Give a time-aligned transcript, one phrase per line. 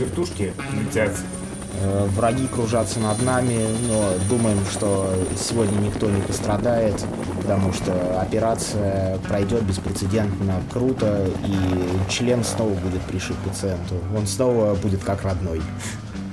[0.00, 1.12] вертушки летят.
[1.82, 6.94] Э, враги кружатся над нами, но думаем, что сегодня никто не пострадает,
[7.40, 13.94] потому что операция пройдет беспрецедентно круто, и член снова будет пришит пациенту.
[14.16, 15.62] Он снова будет как родной.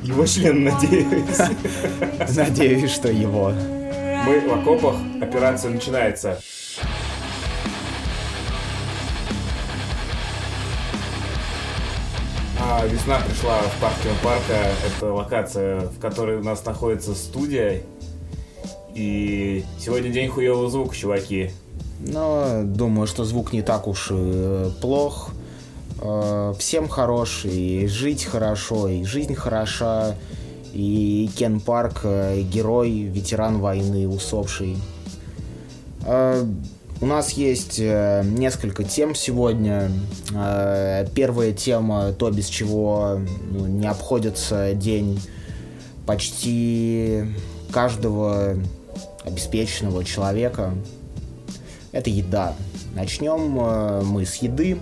[0.04, 1.38] Его член, надеюсь.
[2.36, 3.52] Надеюсь, что его.
[4.26, 6.40] Мы в окопах, операция начинается.
[12.70, 14.72] А, весна пришла в парк парка.
[14.86, 17.82] Это локация, в которой у нас находится студия.
[18.94, 21.52] И сегодня день хуевого звука, чуваки.
[22.02, 25.30] Но думаю, что звук не так уж и плох.
[26.02, 30.16] Э, всем хорош, и жить хорошо, и жизнь хороша.
[30.74, 34.76] И Кен Парк э, герой, ветеран войны, усопший.
[37.00, 39.92] Э, у нас есть несколько тем сегодня.
[41.16, 43.20] Первая тема, то, без чего
[43.52, 45.20] ну, не обходится день
[46.06, 47.26] почти
[47.72, 48.58] каждого
[49.24, 50.74] обеспеченного человека.
[51.92, 52.56] Это еда.
[52.96, 54.78] Начнем мы с еды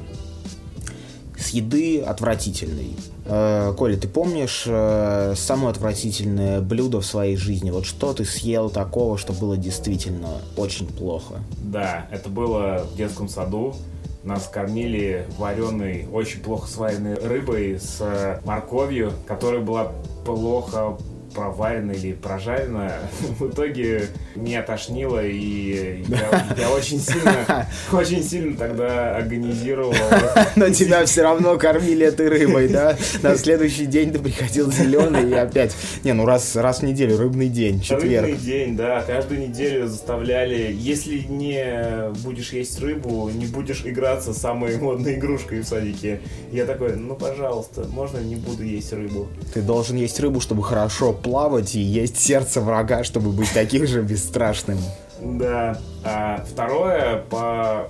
[1.37, 2.95] с еды отвратительной.
[3.25, 7.71] Э, Коля, ты помнишь э, самое отвратительное блюдо в своей жизни?
[7.71, 11.35] Вот что ты съел такого, что было действительно очень плохо?
[11.59, 13.75] Да, это было в детском саду.
[14.23, 19.91] Нас кормили вареной, очень плохо сваренной рыбой с морковью, которая была
[20.25, 20.97] плохо
[21.35, 22.91] проварено или прожарено,
[23.39, 29.93] в итоге меня тошнило, и я, я очень сильно, очень сильно тогда агонизировал.
[30.55, 32.97] Но тебя все равно кормили этой рыбой, да?
[33.21, 35.75] На следующий день ты приходил зеленый и опять...
[36.03, 38.27] Не, ну раз, раз в неделю, рыбный день, четверг.
[38.27, 39.01] Рыбный день, да.
[39.01, 45.59] Каждую неделю заставляли, если не будешь есть рыбу, не будешь играться с самой модной игрушкой
[45.59, 46.21] в садике.
[46.51, 49.27] Я такой, ну, пожалуйста, можно не буду есть рыбу?
[49.53, 54.03] Ты должен есть рыбу, чтобы хорошо плавать и есть сердце врага, чтобы быть таким же
[54.03, 54.77] бесстрашным.
[55.19, 55.79] Да.
[56.03, 57.87] А второе, по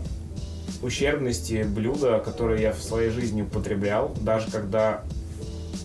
[0.81, 5.03] ущербности блюда, которое я в своей жизни употреблял, даже когда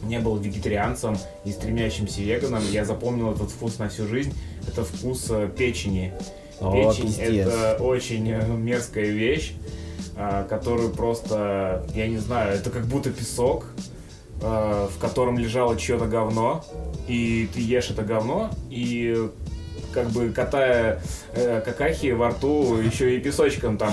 [0.05, 4.33] не был вегетарианцем и стремящимся веганом, я запомнил этот вкус на всю жизнь.
[4.69, 6.13] Это вкус э, печени.
[6.61, 7.49] О, Печень пиздец.
[7.49, 9.55] это очень мерзкая вещь,
[10.17, 13.65] а, которую просто, я не знаю, это как будто песок,
[14.43, 16.65] Э, в котором лежало чье-то говно,
[17.11, 19.29] и ты ешь это говно, и
[19.93, 23.93] как бы катая э, какахи во рту, еще и песочком там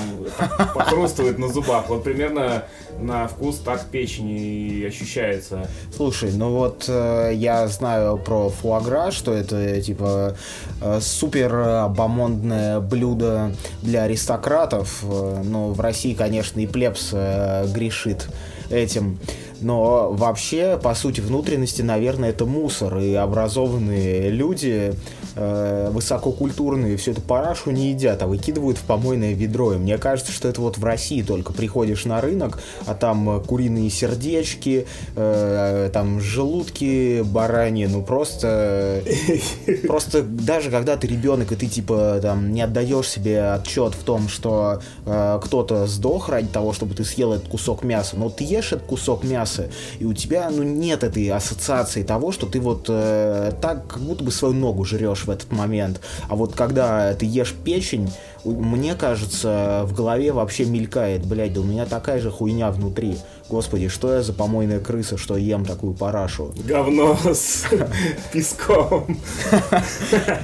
[0.76, 1.90] похрустывает на зубах.
[1.90, 2.66] Вот примерно
[3.00, 5.68] на вкус так печень и ощущается.
[5.96, 10.36] Слушай, ну вот э, я знаю про фуагра, что это типа
[10.82, 13.52] э, супер бомондное блюдо
[13.82, 15.04] для аристократов.
[15.04, 18.28] Э, но в России, конечно, и плебс э, грешит
[18.70, 19.20] этим.
[19.62, 22.98] Но вообще, по сути, внутренности, наверное, это мусор.
[23.00, 24.94] И образованные люди,
[25.38, 29.74] э, высококультурные, все это парашу не едят, а выкидывают в помойное ведро.
[29.74, 33.90] И мне кажется, что это вот в России только приходишь на рынок, а там куриные
[33.90, 39.04] сердечки, э, там желудки, бараньи, ну просто...
[39.88, 44.28] Просто даже когда ты ребенок, и ты типа там не отдаешь себе отчет в том,
[44.28, 48.72] что э, кто-то сдох ради того, чтобы ты съел этот кусок мяса, но ты ешь
[48.72, 49.70] этот кусок мяса,
[50.00, 54.24] и у тебя, ну, нет этой ассоциации того, что ты вот э, так, как будто
[54.24, 56.02] бы свою ногу жрешь в этот момент.
[56.30, 58.10] А вот когда ты ешь печень,
[58.44, 63.18] мне кажется, в голове вообще мелькает, блядь, да у меня такая же хуйня внутри.
[63.50, 66.54] Господи, что я за помойная крыса, что ем такую парашу?
[66.66, 67.66] Говно с
[68.34, 69.18] песком.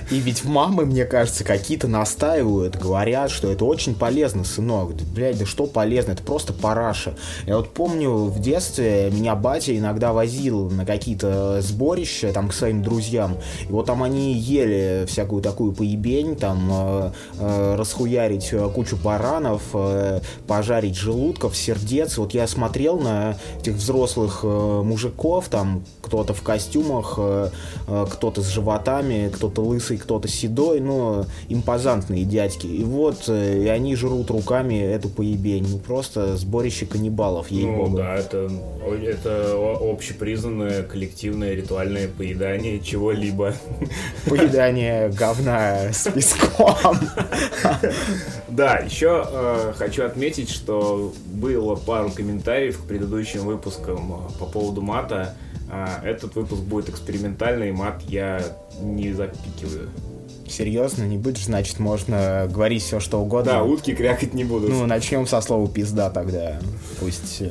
[0.09, 4.93] И ведь мамы, мне кажется, какие-то настаивают, говорят, что это очень полезно, сынок.
[5.13, 7.15] Блядь, да что полезно, это просто параша.
[7.45, 12.83] Я вот помню, в детстве меня батя иногда возил на какие-то сборища, там, к своим
[12.83, 13.37] друзьям.
[13.67, 14.72] И вот там они ели
[15.07, 22.17] всякую такую поебень, там, э, э, расхуярить э, кучу баранов, э, пожарить желудков, сердец.
[22.17, 27.17] Вот я смотрел на этих взрослых э, мужиков, там кто-то в костюмах,
[27.87, 32.67] кто-то с животами, кто-то лысый, кто-то седой, но импозантные дядьки.
[32.67, 35.65] И вот, и они жрут руками эту поебень.
[35.67, 37.89] Ну, просто сборище каннибалов, ей-богу.
[37.89, 38.47] Ну, да, это,
[39.03, 43.55] это общепризнанное коллективное ритуальное поедание чего-либо.
[44.29, 46.75] Поедание говна с песком.
[48.49, 54.79] Да, еще э, хочу отметить, что было пару комментариев к предыдущим выпускам э, по поводу
[54.79, 55.35] мата.
[55.71, 58.41] Э, этот выпуск будет экспериментальный, мат я
[58.81, 59.89] не запикиваю.
[60.47, 63.53] Серьезно, не будешь, значит, можно говорить все, что угодно.
[63.53, 64.69] Да, утки крякать не будут.
[64.69, 66.59] Ну, начнем со слова пизда тогда.
[66.99, 67.41] Пусть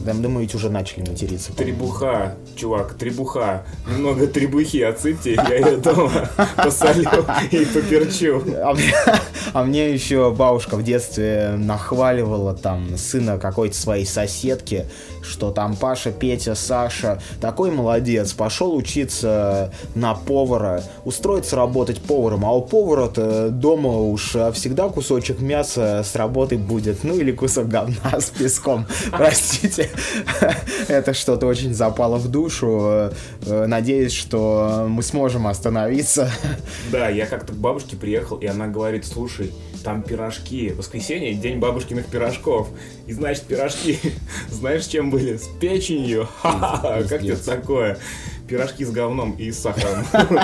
[0.00, 1.52] да, думаю, ведь уже начали материться.
[1.52, 3.64] Требуха, чувак, требуха.
[3.90, 7.08] Немного требухи отсыпьте, я ее дома посолю
[7.50, 8.42] и поперчу.
[8.62, 8.94] А мне,
[9.52, 14.86] а мне еще бабушка в детстве нахваливала там сына какой-то своей соседки,
[15.22, 22.52] что там Паша, Петя, Саша такой молодец, пошел учиться на повара, устроиться работать поваром, а
[22.52, 28.30] у повара-то дома уж всегда кусочек мяса с работы будет, ну или кусок говна с
[28.30, 29.89] песком, простите.
[30.88, 33.10] это что-то очень запало в душу.
[33.46, 36.30] Э, надеюсь, что мы сможем остановиться.
[36.90, 39.52] Да, я как-то к бабушке приехал, и она говорит, слушай,
[39.84, 40.72] там пирожки.
[40.72, 42.68] Воскресенье, день бабушкиных пирожков.
[43.06, 43.98] И значит, пирожки,
[44.50, 45.36] знаешь, чем были?
[45.36, 46.28] С печенью.
[46.42, 47.98] Ха-ха, как это такое?
[48.50, 50.04] Пирожки с говном и с сахаром.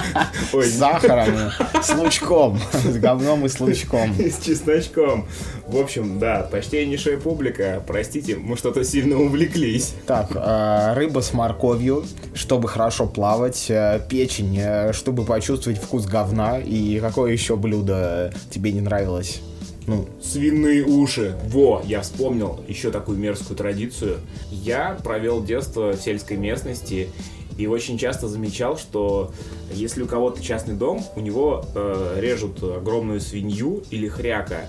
[0.53, 1.50] С сахаром,
[1.82, 4.12] с лучком, с говном и с лучком.
[4.19, 5.26] И с чесночком.
[5.67, 9.94] В общем, да, почтеннейшая публика, простите, мы что-то сильно увлеклись.
[10.06, 12.05] Так, э, рыба с морковью,
[12.35, 18.70] чтобы хорошо плавать, э, печень, э, чтобы почувствовать вкус говна, и какое еще блюдо тебе
[18.70, 19.41] не нравилось?
[19.87, 21.37] ну, свиные уши.
[21.49, 24.19] Во, я вспомнил еще такую мерзкую традицию.
[24.50, 27.09] Я провел детство в сельской местности,
[27.56, 29.32] и очень часто замечал, что
[29.73, 34.67] если у кого-то частный дом, у него э, режут огромную свинью или хряка,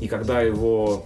[0.00, 1.04] и когда его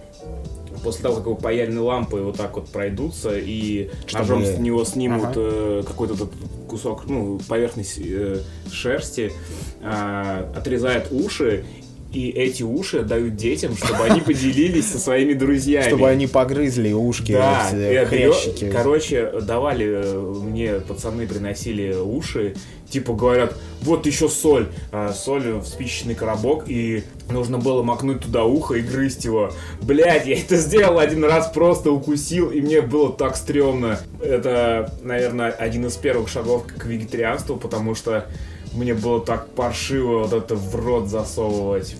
[0.83, 4.23] после того, как его паяльные лампы вот так вот пройдутся и Чтобы...
[4.23, 5.33] ножом с него снимут ага.
[5.35, 6.31] э, какой-то этот
[6.67, 8.41] кусок, ну, поверхность э,
[8.71, 9.31] шерсти,
[9.81, 11.65] э, отрезают уши
[12.13, 15.87] и эти уши дают детям, чтобы они поделились со своими друзьями.
[15.87, 18.69] Чтобы они погрызли ушки, да, эти хрящики.
[18.69, 22.55] Короче, давали э, мне, пацаны приносили уши,
[22.87, 28.45] типа говорят, вот еще соль, а, соль в спичечный коробок, и нужно было макнуть туда
[28.45, 29.51] ухо и грызть его.
[29.81, 33.99] Блять, я это сделал один раз, просто укусил, и мне было так стрёмно.
[34.21, 38.27] Это, наверное, один из первых шагов к вегетарианству, потому что
[38.75, 41.95] мне было так паршиво вот это в рот засовывать.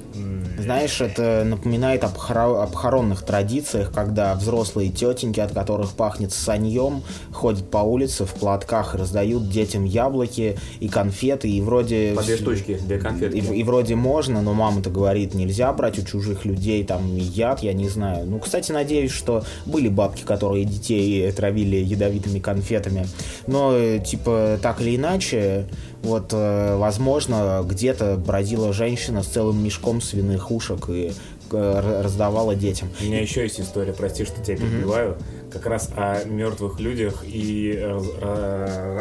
[0.57, 7.69] Знаешь, это напоминает об, хоро- об традициях, когда взрослые тетеньки, от которых пахнет саньем, ходят
[7.69, 12.13] по улице в платках и раздают детям яблоки и конфеты, и вроде...
[12.15, 13.37] По две штучки, две конфетки.
[13.37, 17.73] И, и вроде можно, но мама-то говорит, нельзя брать у чужих людей там яд, я
[17.73, 18.25] не знаю.
[18.27, 23.07] Ну, кстати, надеюсь, что были бабки, которые детей травили ядовитыми конфетами.
[23.47, 25.67] Но, э, типа, так или иначе,
[26.03, 31.13] вот, э, возможно, где-то бродила женщина с целым мешком свиных ушек и
[31.51, 32.89] э, раздавала детям.
[33.01, 35.51] У меня еще есть история, прости, что тебя перебиваю, mm-hmm.
[35.51, 37.81] как раз о мертвых людях и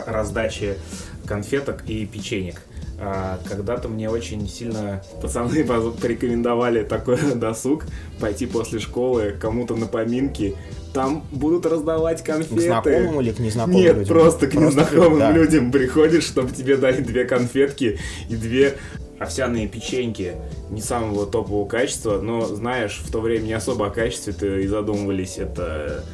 [0.07, 0.79] раздаче
[1.27, 2.63] конфеток и печенек.
[3.05, 5.65] А, когда-то мне очень сильно пацаны
[6.01, 7.85] порекомендовали такой досуг,
[8.21, 10.55] пойти после школы кому-то на поминки,
[10.93, 12.57] там будут раздавать конфеты.
[12.57, 14.15] К знакомым или к незнакомым Нет, людям?
[14.15, 15.31] просто к просто незнакомым да.
[15.33, 17.99] людям приходишь, чтобы тебе дали две конфетки
[18.29, 18.75] и две
[19.19, 20.33] овсяные печеньки
[20.71, 25.39] не самого топового качества, но знаешь, в то время не особо о качестве-то и задумывались.
[25.39, 26.05] Это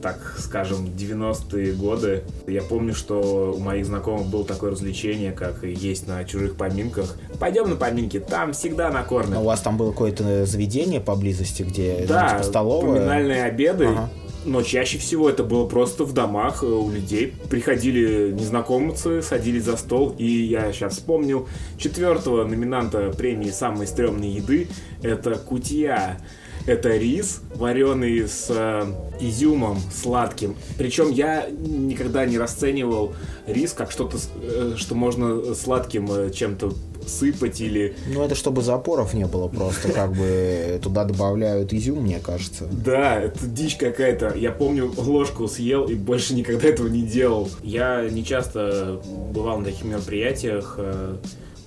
[0.00, 2.24] так скажем, 90-е годы.
[2.46, 7.16] Я помню, что у моих знакомых было такое развлечение, как есть на чужих поминках.
[7.38, 9.36] Пойдем на поминки, там всегда накормят.
[9.36, 12.96] А у вас там было какое-то заведение поблизости, где да, типа, столовая?
[12.96, 13.86] поминальные обеды.
[13.86, 14.10] Ага.
[14.46, 17.34] Но чаще всего это было просто в домах э, у людей.
[17.50, 21.48] Приходили незнакомцы, садились за стол, и я сейчас вспомнил
[21.78, 24.68] четвертого номинанта премии «Самой стрёмной еды»—
[25.02, 26.18] это кутья.
[26.66, 28.86] Это рис, вареный с э,
[29.20, 30.56] изюмом сладким.
[30.76, 33.14] Причем я никогда не расценивал
[33.46, 36.72] рис как что-то, э, что можно сладким э, чем-то
[37.06, 37.94] сыпать или...
[38.12, 42.66] Ну, это чтобы запоров не было просто, как бы туда добавляют изюм, мне кажется.
[42.70, 44.34] Да, это дичь какая-то.
[44.36, 47.48] Я помню, ложку съел и больше никогда этого не делал.
[47.62, 49.00] Я не часто
[49.32, 51.16] бывал на таких мероприятиях, э,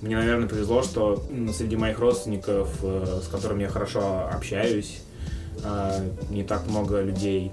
[0.00, 5.02] мне, наверное, повезло, что среди моих родственников, э, с которыми я хорошо общаюсь,
[5.62, 7.52] э, не так много людей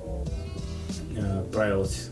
[1.18, 2.10] э, правилось,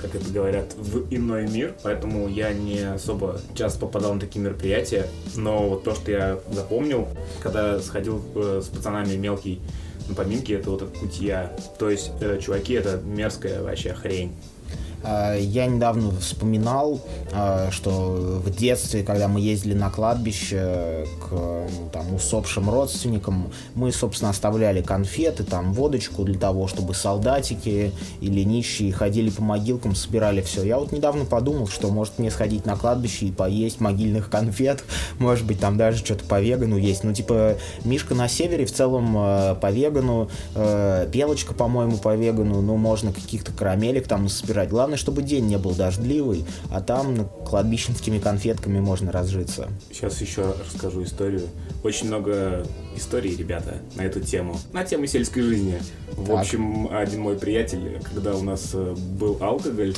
[0.00, 5.08] как это говорят, в иной мир, поэтому я не особо часто попадал на такие мероприятия.
[5.34, 7.08] Но вот то, что я запомнил,
[7.42, 9.60] когда сходил с пацанами мелкий
[10.08, 11.50] на поминки, это вот эта кутья.
[11.78, 14.36] То есть, чуваки, это мерзкая вообще хрень.
[15.02, 17.00] А, я недавно вспоминал,
[17.32, 23.92] а, что в детстве, когда мы ездили на кладбище к ну, там, усопшим родственникам, мы,
[23.92, 30.40] собственно, оставляли конфеты, там, водочку для того, чтобы солдатики или нищие ходили по могилкам, собирали
[30.40, 30.64] все.
[30.64, 34.84] Я вот недавно подумал, что может мне сходить на кладбище и поесть могильных конфет,
[35.18, 37.04] может быть, там даже что-то по вегану есть.
[37.04, 42.76] Ну, типа, Мишка на севере в целом э, по вегану, Белочка, по-моему, по вегану, ну,
[42.76, 44.72] можно каких-то карамелек там собирать.
[44.86, 49.68] Главное, чтобы день не был дождливый, а там кладбищенскими конфетками можно разжиться.
[49.90, 51.42] Сейчас еще расскажу историю.
[51.82, 52.64] Очень много
[52.94, 54.56] историй, ребята, на эту тему.
[54.72, 55.80] На тему сельской жизни.
[56.12, 56.38] В так.
[56.38, 59.92] общем, один мой приятель, когда у нас э, был алкоголь,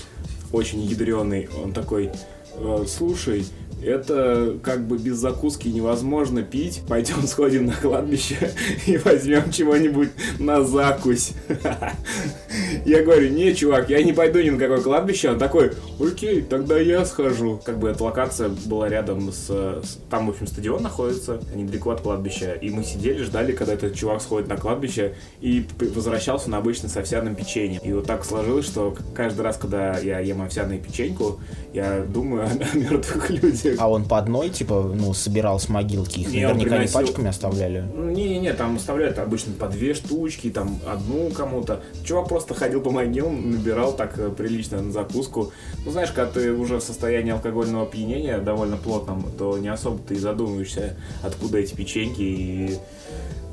[0.53, 2.11] очень ядреный, он такой,
[2.55, 3.45] «Э, слушай,
[3.83, 6.83] это как бы без закуски невозможно пить.
[6.89, 8.53] Пойдем сходим на кладбище
[8.87, 11.33] и возьмем чего-нибудь на закусь.
[12.85, 15.31] Я говорю, не, чувак, я не пойду ни на какое кладбище.
[15.31, 17.61] Он такой, окей, тогда я схожу.
[17.65, 19.83] Как бы эта локация была рядом с...
[20.11, 22.53] Там, в общем, стадион находится, недалеко от кладбища.
[22.53, 26.97] И мы сидели, ждали, когда этот чувак сходит на кладбище и возвращался на обычно с
[26.97, 27.81] овсяным печеньем.
[27.83, 31.41] И вот так сложилось, что каждый раз, когда я ем овсяную печеньку,
[31.73, 36.29] я думаю о мертвых людях а он по одной, типа, ну, собирал с могилки, их
[36.29, 37.01] не, наверняка приносил...
[37.01, 37.85] не пачками оставляли?
[37.95, 41.83] Не-не-не, там оставляют обычно по две штучки, там одну кому-то.
[42.05, 45.53] Чувак просто ходил по могилам, набирал так э, прилично на закуску.
[45.85, 50.19] Ну, знаешь, когда ты уже в состоянии алкогольного опьянения довольно плотном, то не особо ты
[50.19, 52.79] задумываешься, откуда эти печеньки и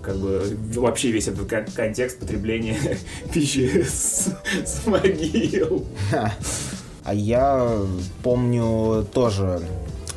[0.01, 0.43] как бы
[0.75, 2.77] вообще весь этот контекст потребления
[3.33, 4.29] пищи с,
[4.65, 5.85] с могил.
[7.05, 7.65] А я
[8.23, 9.61] помню тоже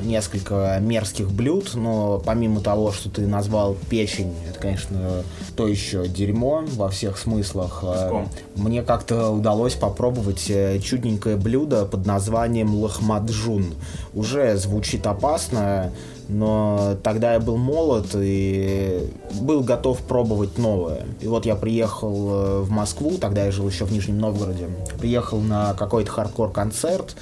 [0.01, 5.23] несколько мерзких блюд, но помимо того, что ты назвал печень, это, конечно,
[5.57, 7.79] то еще дерьмо во всех смыслах.
[7.79, 8.27] Что?
[8.57, 13.75] Мне как-то удалось попробовать э, чудненькое блюдо под названием лохмаджун.
[14.15, 15.93] Уже звучит опасно,
[16.29, 21.07] но тогда я был молод и был готов пробовать новое.
[21.21, 25.41] И вот я приехал э, в Москву, тогда я жил еще в Нижнем Новгороде, приехал
[25.41, 27.17] на какой-то хардкор-концерт,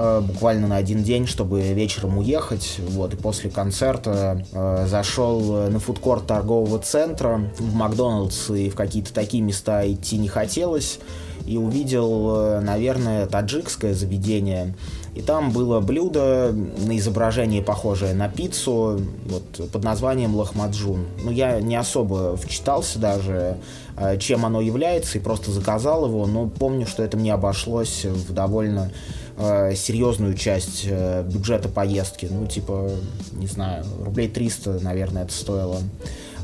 [0.00, 2.76] Э, буквально на один день, чтобы вечером уехать.
[2.86, 9.12] Вот, и после концерта э, зашел на фудкорт торгового центра, в Макдоналдс и в какие-то
[9.12, 11.00] такие места идти не хотелось.
[11.46, 14.76] И увидел, э, наверное, таджикское заведение.
[15.16, 21.06] И там было блюдо на изображении, похожее на пиццу, вот, под названием лохмаджун.
[21.24, 23.56] Ну, я не особо вчитался даже,
[23.96, 28.32] э, чем оно является, и просто заказал его, но помню, что это мне обошлось в
[28.32, 28.92] довольно
[29.38, 32.28] э, серьезную часть э, бюджета поездки.
[32.30, 32.90] Ну, типа,
[33.32, 35.80] не знаю, рублей 300, наверное, это стоило.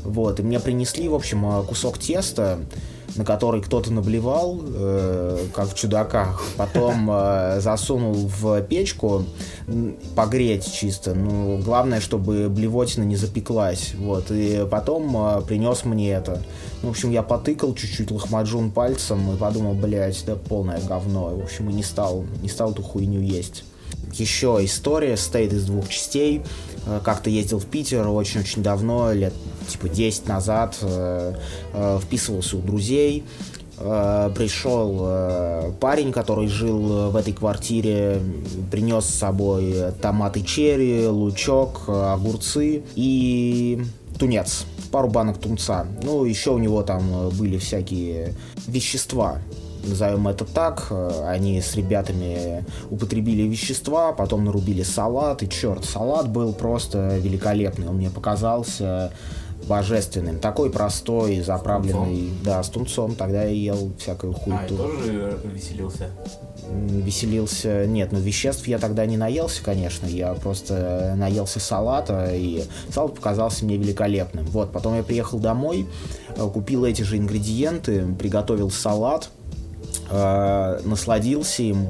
[0.03, 2.59] Вот, и мне принесли, в общем, э, кусок теста,
[3.15, 9.25] на который кто-то наблевал, э, как в чудаках, потом э, засунул в печку
[10.15, 11.13] погреть чисто.
[11.13, 13.93] Ну, главное, чтобы блевотина не запеклась.
[13.97, 16.41] Вот, и потом э, принес мне это.
[16.81, 21.29] Ну, в общем, я потыкал чуть-чуть лохмаджун пальцем и подумал, блядь, да полное говно.
[21.29, 23.63] В общем, и не стал, не стал эту хуйню есть.
[24.13, 26.41] Еще история состоит из двух частей.
[26.85, 29.33] Э, как-то ездил в Питер очень-очень давно, лет
[29.67, 31.33] типа 10 назад, э,
[31.73, 33.23] э, вписывался у друзей,
[33.77, 38.21] пришел парень, который жил в этой квартире,
[38.71, 43.83] принес с собой томаты черри, лучок, огурцы и
[44.17, 45.85] тунец, пару банок тунца.
[46.03, 48.33] Ну, еще у него там были всякие
[48.65, 49.41] вещества,
[49.87, 50.91] назовем это так.
[51.25, 57.87] Они с ребятами употребили вещества, потом нарубили салат, и черт, салат был просто великолепный.
[57.87, 59.11] Он мне показался
[59.67, 60.39] божественным.
[60.39, 63.15] Такой простой, заправленный, с да, с тунцом.
[63.15, 64.59] Тогда я ел всякую хуйту.
[64.59, 66.09] А, и тоже веселился?
[66.69, 73.15] Веселился, нет, ну веществ я тогда не наелся, конечно, я просто наелся салата, и салат
[73.15, 74.45] показался мне великолепным.
[74.47, 75.87] Вот, потом я приехал домой,
[76.53, 79.29] купил эти же ингредиенты, приготовил салат,
[80.09, 81.87] э, насладился им,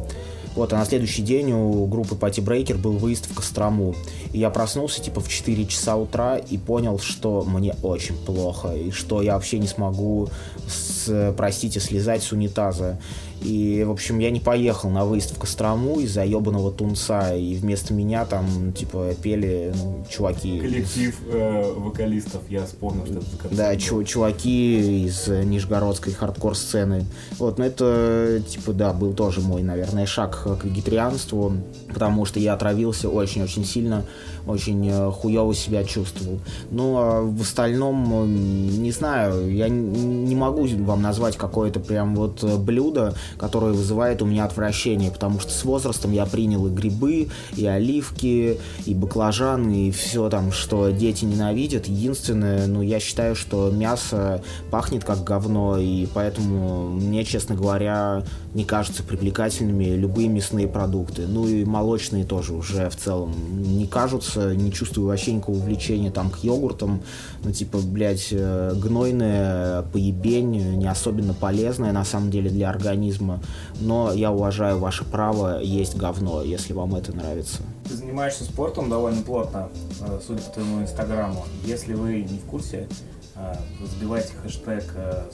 [0.56, 3.94] вот, а на следующий день у группы Party Breaker был выезд в Кострому.
[4.32, 8.92] И я проснулся типа в 4 часа утра и понял, что мне очень плохо, и
[8.92, 10.30] что я вообще не смогу,
[10.68, 13.00] с, простите, слезать с унитаза.
[13.46, 17.94] И, в общем, я не поехал на выезд в Кострому из-за ебаного тунца, и вместо
[17.94, 20.60] меня там, типа, пели ну, чуваки...
[20.60, 27.06] Коллектив э, вокалистов, я вспомнил, что это за Да, чу чуваки из нижегородской хардкор-сцены.
[27.38, 31.54] Вот, но это, типа, да, был тоже мой, наверное, шаг к вегетарианству,
[31.94, 34.06] потому что я отравился очень-очень сильно,
[34.48, 36.40] очень э, хуево себя чувствовал.
[36.72, 43.16] Но а в остальном, не знаю, я не могу вам назвать какое-то прям вот блюдо,
[43.38, 48.60] которое вызывает у меня отвращение, потому что с возрастом я принял и грибы, и оливки,
[48.86, 51.88] и баклажаны, и все там, что дети ненавидят.
[51.88, 58.24] Единственное, ну, я считаю, что мясо пахнет как говно, и поэтому мне, честно говоря,
[58.54, 61.28] не кажутся привлекательными любые мясные продукты.
[61.28, 63.34] Ну и молочные тоже уже в целом
[63.78, 67.02] не кажутся, не чувствую вообще никакого увлечения там к йогуртам.
[67.44, 73.42] Ну, типа, блядь, э, гнойное, поебень, не особенно полезное на самом деле для организма.
[73.80, 77.62] Но я уважаю ваше право есть говно, если вам это нравится.
[77.88, 79.70] Ты занимаешься спортом довольно плотно,
[80.02, 81.46] э, судя по твоему инстаграму.
[81.66, 82.88] Если вы не в курсе,
[83.36, 84.84] э, забивайте хэштег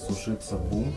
[0.07, 0.93] «сушиться бум»,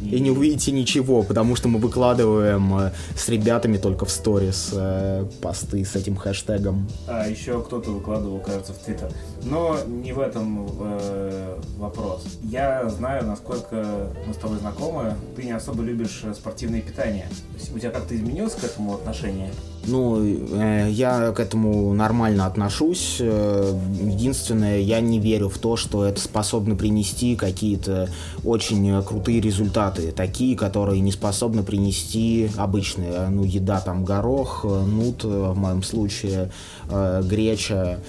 [0.00, 5.26] и не увидите ничего, потому что мы выкладываем э, с ребятами только в сторис э,
[5.40, 6.88] посты с этим хэштегом.
[7.06, 9.10] А еще кто-то выкладывал, кажется, в Твиттер.
[9.42, 12.24] Но не в этом э, вопрос.
[12.44, 15.14] Я знаю, насколько мы с тобой знакомы.
[15.36, 17.28] Ты не особо любишь э, спортивное питание.
[17.74, 19.50] У тебя как-то изменилось к этому отношение?
[19.86, 23.16] Ну, э, я к этому нормально отношусь.
[23.20, 28.10] Э, единственное, я не верю в то, что это способно принести какие-то
[28.44, 30.12] очень крутые результаты.
[30.12, 33.28] Такие, которые не способны принести обычные.
[33.28, 36.50] Ну, еда там горох, нут в моем случае,
[36.90, 38.00] греча.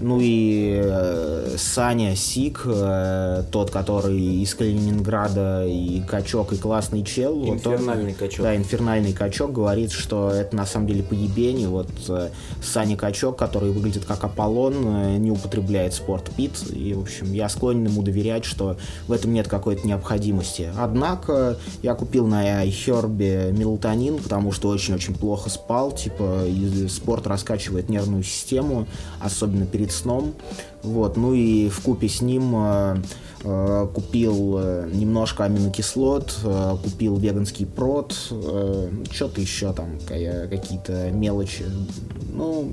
[0.00, 7.44] Ну и э, Саня Сик, э, тот, который из Калининграда, и качок, и классный чел.
[7.48, 8.42] Инфернальный вот он, качок.
[8.42, 11.68] Да, инфернальный качок говорит, что это на самом деле поебение.
[11.68, 12.30] Вот э,
[12.62, 16.52] Саня Качок, который выглядит как Аполлон, э, не употребляет спорт пит.
[16.70, 18.76] И, в общем, я склонен ему доверять, что
[19.06, 20.70] в этом нет какой-то необходимости.
[20.78, 25.92] Однако я купил на iHerb мелатонин, потому что очень-очень плохо спал.
[25.92, 26.44] Типа,
[26.88, 28.86] спорт раскачивает нервную систему,
[29.20, 30.34] особенно перед перед сном.
[30.82, 32.96] Вот, ну и в купе с ним э,
[33.44, 36.38] э, купил э, немножко аминокислот,
[36.82, 38.12] купил веганский прот,
[39.10, 41.64] что-то еще там, какие-то мелочи.
[42.32, 42.72] Ну,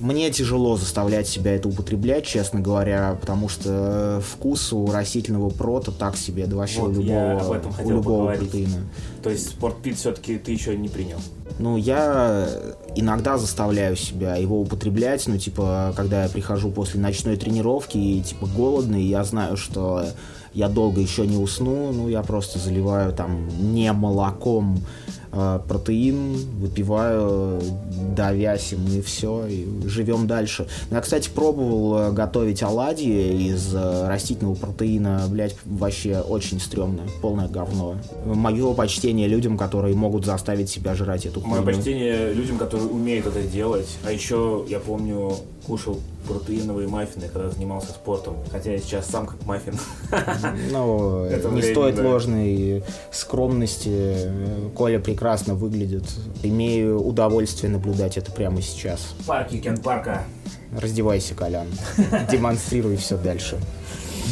[0.00, 6.16] мне тяжело заставлять себя это употреблять, честно говоря, потому что вкус у растительного прота так
[6.16, 8.78] себе, да вообще вот у любого, об этом у любого протеина.
[9.22, 11.18] То есть спортпит все-таки ты еще не принял?
[11.58, 12.48] Ну, я
[12.96, 18.46] иногда заставляю себя его употреблять, ну, типа, когда я прихожу после ночной тренировки и, типа,
[18.46, 20.04] голодный, я знаю, что
[20.52, 24.78] я долго еще не усну, ну, я просто заливаю там не молоком
[25.66, 27.60] протеин, выпиваю,
[28.16, 30.66] давясь им, и все, и живем дальше.
[30.90, 37.02] Ну, я, кстати, пробовал э, готовить оладьи из э, растительного протеина, блять, вообще очень стрёмно,
[37.20, 37.96] полное говно.
[38.24, 43.42] Мое почтение людям, которые могут заставить себя жрать эту Мое почтение людям, которые умеют это
[43.42, 43.88] делать.
[44.04, 45.32] А еще, я помню,
[45.66, 48.36] кушал протеиновые маффины, когда занимался спортом.
[48.50, 49.74] Хотя я сейчас сам как маффин.
[50.70, 54.30] Ну, не стоит ложной скромности.
[54.74, 56.04] Коля прекрасно выглядит.
[56.42, 59.14] Имею удовольствие наблюдать это прямо сейчас.
[59.26, 60.24] Парки Кен Парка.
[60.76, 61.68] Раздевайся, Колян.
[62.30, 63.58] Демонстрируй все дальше.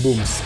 [0.02, 0.40] Бумс.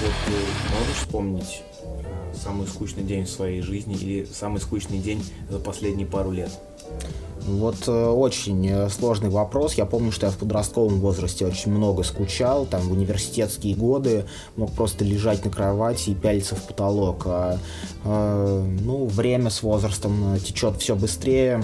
[0.00, 0.32] Вот ты
[0.76, 1.62] можешь вспомнить
[2.36, 6.50] самый скучный день в своей жизни или самый скучный день за последние пару лет?
[7.46, 9.74] Вот э, очень э, сложный вопрос.
[9.74, 12.66] Я помню, что я в подростковом возрасте очень много скучал.
[12.66, 14.24] Там в университетские годы
[14.56, 17.22] мог просто лежать на кровати и пялиться в потолок.
[17.26, 17.58] А,
[18.04, 21.62] э, ну, время с возрастом э, течет все быстрее.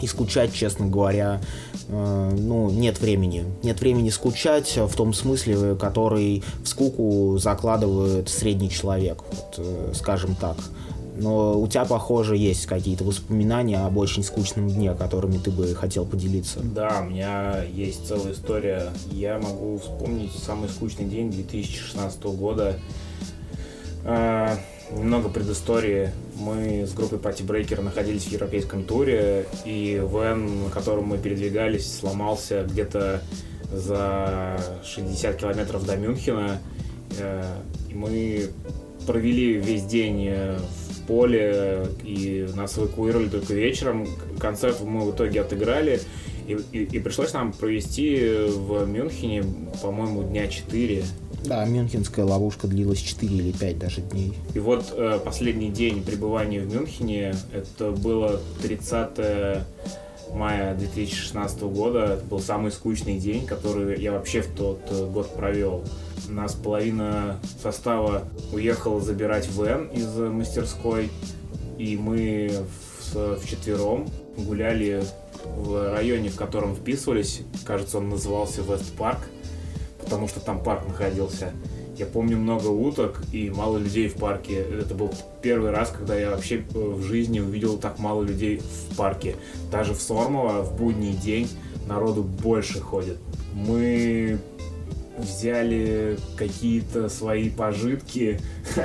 [0.00, 1.40] И скучать, честно говоря,
[1.88, 3.44] э, ну, нет времени.
[3.62, 10.34] Нет времени скучать в том смысле, который в скуку закладывает средний человек, вот, э, скажем
[10.34, 10.56] так.
[11.16, 16.04] Но у тебя, похоже, есть какие-то воспоминания об очень скучном дне, которыми ты бы хотел
[16.04, 16.60] поделиться.
[16.62, 18.88] Да, у меня есть целая история.
[19.12, 22.76] Я могу вспомнить самый скучный день 2016 года.
[24.90, 26.10] Э, немного предыстории.
[26.36, 31.98] Мы с группой Party Breaker находились в европейском туре, и вен, на котором мы передвигались,
[31.98, 33.22] сломался где-то
[33.72, 36.60] за 60 километров до Мюнхена.
[37.18, 37.44] Э,
[37.90, 38.50] и мы
[39.06, 44.08] провели весь день в поле, и нас эвакуировали только вечером.
[44.38, 46.00] Концерт мы в итоге отыграли,
[46.46, 49.44] и, и, и пришлось нам провести в Мюнхене,
[49.82, 51.04] по-моему, дня 4
[51.44, 54.32] да, мюнхенская ловушка длилась 4 или 5 даже дней.
[54.54, 59.60] И вот э, последний день пребывания в Мюнхене, это было 30 э,
[60.32, 62.14] мая 2016 года.
[62.14, 65.84] Это был самый скучный день, который я вообще в тот э, год провел.
[66.28, 71.10] У нас половина состава уехала забирать Вен из мастерской,
[71.76, 72.50] и мы
[73.12, 75.04] в, вчетвером гуляли
[75.44, 77.42] в районе, в котором вписывались.
[77.64, 79.20] Кажется, он назывался Вест Парк,
[80.02, 81.52] потому что там парк находился.
[81.96, 84.56] Я помню много уток и мало людей в парке.
[84.56, 88.96] Это был первый раз, когда я вообще э, в жизни увидел так мало людей в
[88.96, 89.36] парке.
[89.70, 91.48] Даже в Сормово в будний день
[91.86, 93.18] народу больше ходит.
[93.52, 94.40] Мы
[95.16, 98.40] взяли какие-то свои пожитки.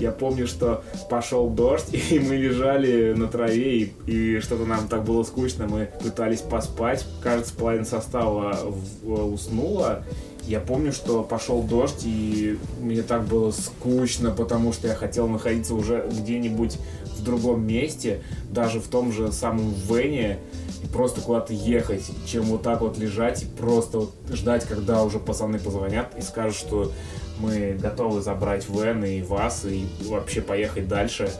[0.00, 5.04] Я помню, что пошел дождь, и мы лежали на траве, и, и что-то нам так
[5.04, 7.06] было скучно, мы пытались поспать.
[7.22, 8.58] Кажется, половина состава
[9.02, 10.02] уснула,
[10.46, 15.74] я помню, что пошел дождь, и мне так было скучно, потому что я хотел находиться
[15.74, 16.78] уже где-нибудь
[17.18, 20.38] в другом месте, даже в том же самом Вене,
[20.82, 25.18] и просто куда-то ехать, чем вот так вот лежать и просто вот ждать, когда уже
[25.18, 26.92] пацаны позвонят и скажут, что
[27.38, 31.30] мы готовы забрать Вен и вас и вообще поехать дальше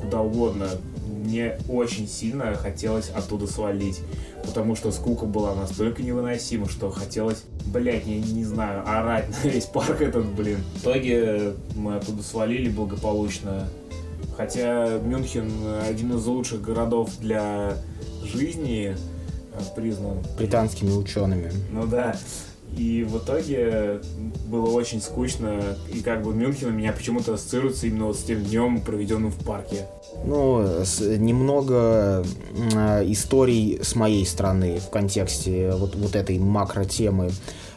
[0.00, 0.68] куда угодно.
[1.06, 4.00] Мне очень сильно хотелось оттуда свалить
[4.44, 9.66] потому что скука была настолько невыносима, что хотелось, блять, не, не знаю, орать на весь
[9.66, 10.58] парк этот, блин.
[10.76, 13.68] В итоге мы оттуда свалили благополучно.
[14.36, 15.50] Хотя Мюнхен
[15.82, 17.76] один из лучших городов для
[18.26, 18.96] жизни
[19.54, 20.18] э, признан.
[20.36, 21.50] Британскими учеными.
[21.70, 22.16] Ну да.
[22.76, 24.00] И в итоге
[24.46, 25.60] было очень скучно,
[25.92, 29.44] и как бы Мюнхен у меня почему-то ассоциируется именно вот с тем днем, проведенным в
[29.44, 29.86] парке.
[30.24, 32.24] Ну, с, немного
[32.74, 37.26] э, историй с моей стороны в контексте вот, вот этой макро-темы.
[37.26, 37.30] Э,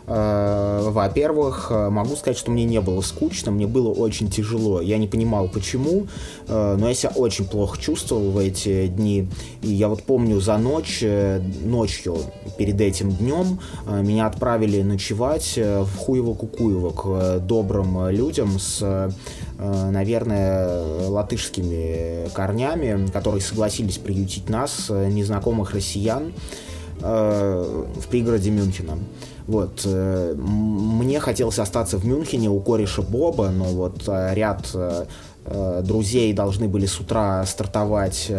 [0.08, 4.80] во-первых, э, могу сказать, что мне не было скучно, мне было очень тяжело.
[4.82, 6.08] Я не понимал, почему,
[6.48, 9.28] э, но я себя очень плохо чувствовал в эти дни.
[9.64, 11.04] И я вот помню за ночь,
[11.64, 12.18] ночью
[12.58, 19.12] перед этим днем меня отправили ночевать в Хуево-Кукуево к добрым людям с
[19.58, 26.34] наверное, латышскими корнями, которые согласились приютить нас, незнакомых россиян,
[27.00, 28.98] в пригороде Мюнхена.
[29.48, 29.82] Вот.
[29.86, 35.06] Э, мне хотелось остаться в Мюнхене у кореша Боба, но вот э, ряд э,
[35.84, 38.32] друзей должны были с утра стартовать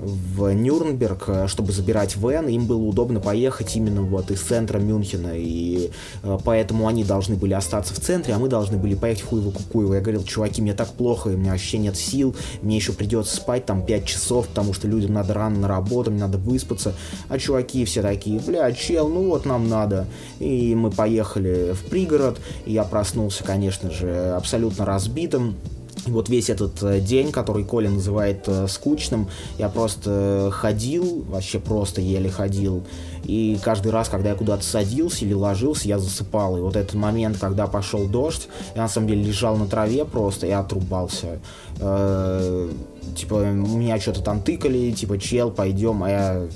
[0.00, 5.32] в Нюрнберг, э, чтобы забирать Вен, им было удобно поехать именно вот из центра Мюнхена,
[5.34, 5.90] и
[6.22, 9.94] э, поэтому они должны были остаться в центре, а мы должны были поехать в Хуево-Кукуево.
[9.94, 13.66] Я говорил, чуваки, мне так плохо, у меня вообще нет сил, мне еще придется спать
[13.66, 16.94] там 5 часов, потому что людям надо рано на работу, мне надо выспаться,
[17.28, 20.06] а чуваки все такие, бля, чел, ну вот нам надо.
[20.38, 25.56] И мы поехали в пригород, и я проснулся, конечно же, абсолютно разбитым,
[26.06, 31.58] вот весь этот э, день, который Коля называет э, скучным, я просто э, ходил, вообще
[31.58, 32.84] просто еле ходил.
[33.24, 36.56] И каждый раз, когда я куда-то садился или ложился, я засыпал.
[36.56, 40.46] И вот этот момент, когда пошел дождь, я на самом деле лежал на траве просто
[40.46, 41.38] и отрубался.
[41.76, 46.46] Типа, меня что-то там тыкали, типа, чел, пойдем, а я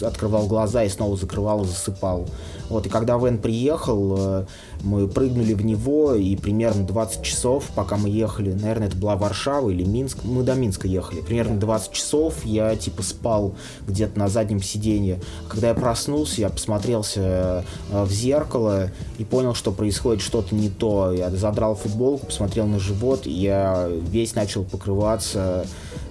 [0.00, 2.28] открывал глаза и снова закрывал и засыпал.
[2.68, 4.46] Вот, и когда Вен приехал, э,
[4.82, 9.70] мы прыгнули в него, и примерно 20 часов, пока мы ехали, наверное, это была Варшава
[9.70, 13.54] или Минск, мы до Минска ехали, примерно 20 часов я, типа, спал
[13.86, 15.20] где-то на заднем сиденье.
[15.48, 21.12] Когда я проснулся, я посмотрелся э, в зеркало и понял, что происходит что-то не то.
[21.12, 25.66] Я задрал футболку, посмотрел на живот, и я весь начал покрываться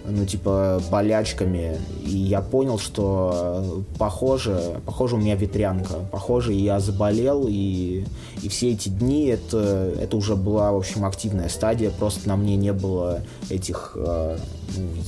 [0.06, 1.78] ну, типа, болячками.
[2.04, 5.96] И я понял, что похоже, похоже у меня ветрянка.
[6.12, 8.06] Похоже, я заболел, и,
[8.42, 11.92] и все эти дни это, это уже была, в общем, активная стадия.
[11.92, 14.38] Просто на мне не было этих э,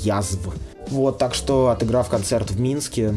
[0.04, 0.40] язв.
[0.90, 3.16] Вот, так что, отыграв концерт в Минске,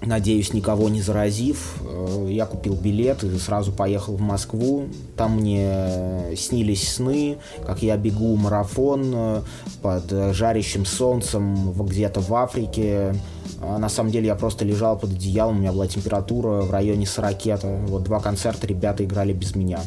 [0.00, 4.88] надеюсь, никого не заразив, э, я купил билет и сразу поехал в Москву.
[5.16, 9.42] Там мне снились сны, как я бегу марафон э,
[9.82, 13.14] под жарящим солнцем где-то в Африке.
[13.60, 17.06] А на самом деле я просто лежал под одеялом, у меня была температура в районе
[17.06, 17.88] 40.
[17.88, 19.80] Вот два концерта ребята играли без меня.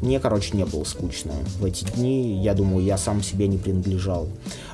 [0.00, 2.42] Мне, короче, не было скучно в эти дни.
[2.42, 4.26] Я думаю, я сам себе не принадлежал.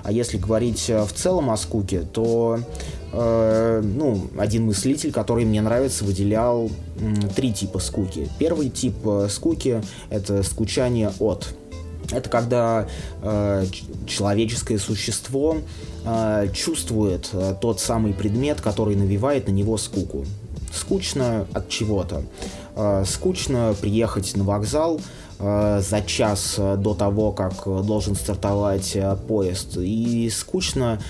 [0.03, 2.59] А если говорить э, в целом о скуке, то
[3.13, 8.31] э, ну, один мыслитель, который мне нравится, выделял э, три типа скуки.
[8.39, 11.55] Первый тип э, скуки— это скучание от.
[12.11, 12.87] Это когда
[13.23, 13.67] э,
[14.07, 15.59] человеческое существо
[16.07, 20.25] э, чувствует э, тот самый предмет, который навевает на него скуку.
[20.73, 22.23] Скучно от чего-то.
[22.77, 25.03] Э, скучно приехать на вокзал
[25.39, 29.77] э, за час до того, как должен стартовать поезд.
[29.77, 31.03] И скучно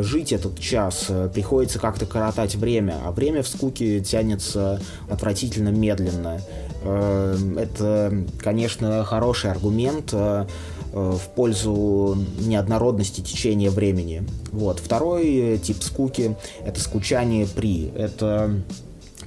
[0.00, 1.06] жить этот час.
[1.32, 3.00] Приходится как-то коротать время.
[3.06, 6.42] А время в скуке тянется отвратительно медленно.
[6.84, 14.24] Это, конечно, хороший аргумент в пользу неоднородности течения времени.
[14.50, 14.78] Вот.
[14.78, 17.90] Второй тип скуки— это скучание при.
[17.96, 18.62] Это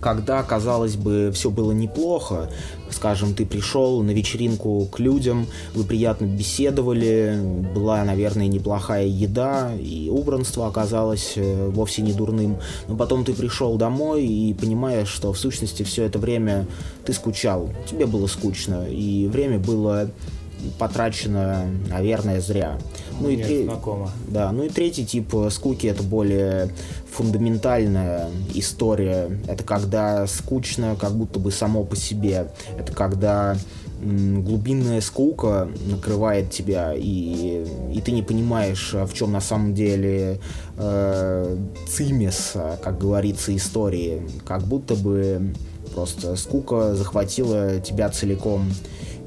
[0.06, 2.52] когда, казалось бы, все было неплохо,
[2.92, 7.40] скажем, ты пришел на вечеринку к людям, вы приятно беседовали,
[7.74, 13.78] была, наверное, неплохая еда, и убранство оказалось э, вовсе не дурным, но потом ты пришел
[13.78, 16.68] домой и понимаешь, что в сущности все это время
[17.04, 20.12] ты скучал, тебе было скучно, и время было
[20.78, 22.78] потрачено, наверное, зря.
[23.20, 23.64] Ну Нет, и тре...
[23.64, 24.12] знакомо.
[24.28, 26.70] Да, ну и третий тип э, скуки это более
[27.12, 29.30] фундаментальная история.
[29.48, 32.52] Это когда скучно, как будто бы само по себе.
[32.78, 33.56] Это когда
[34.02, 40.40] глубинная скука накрывает тебя, и, и ты не понимаешь, в чем на самом деле
[40.78, 44.22] э, цимес, как говорится, истории.
[44.46, 45.54] Как будто бы
[45.94, 48.70] просто скука захватила тебя целиком.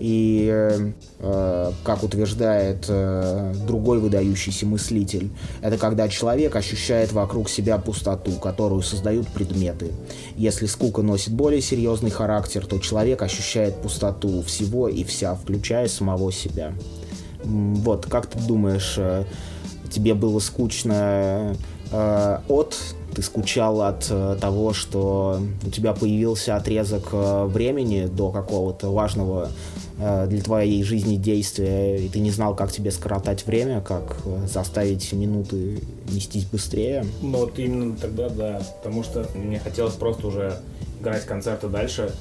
[0.00, 5.30] И, э, как утверждает э, другой выдающийся мыслитель,
[5.60, 9.92] это когда человек ощущает вокруг себя пустоту, которую создают предметы.
[10.36, 16.32] Если скука носит более серьезный характер, то человек ощущает пустоту всего и вся, включая самого
[16.32, 16.72] себя.
[17.44, 19.24] Вот, как ты думаешь, э,
[19.90, 21.56] тебе было скучно
[21.90, 22.76] э, от
[23.14, 29.48] ты скучал от э, того, что у тебя появился отрезок э, времени до какого-то важного
[29.98, 35.80] для твоей жизни действия, и ты не знал, как тебе скоротать время, как заставить минуты
[36.08, 37.04] нестись быстрее.
[37.20, 40.60] Ну вот именно тогда, да, потому что мне хотелось просто уже
[41.00, 42.14] играть концерты дальше,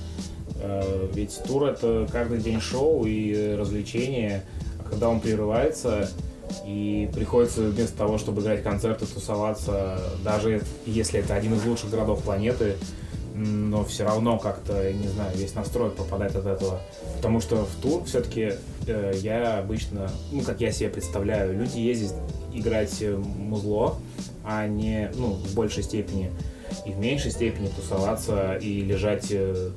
[1.13, 4.44] ведь тур это каждый день шоу и развлечения,
[4.80, 6.10] а когда он прерывается,
[6.66, 12.24] и приходится вместо того, чтобы играть концерты, тусоваться, даже если это один из лучших городов
[12.24, 12.76] планеты,
[13.38, 16.82] но все равно как-то, не знаю, весь настрой пропадает от этого.
[17.17, 18.54] Потому что в тур все-таки
[18.88, 22.15] э, я обычно, ну, как я себе представляю, люди ездят
[22.54, 23.04] играть
[23.38, 23.97] музло,
[24.43, 26.32] а не, ну, в большей степени,
[26.86, 29.71] и в меньшей степени тусоваться и лежать э,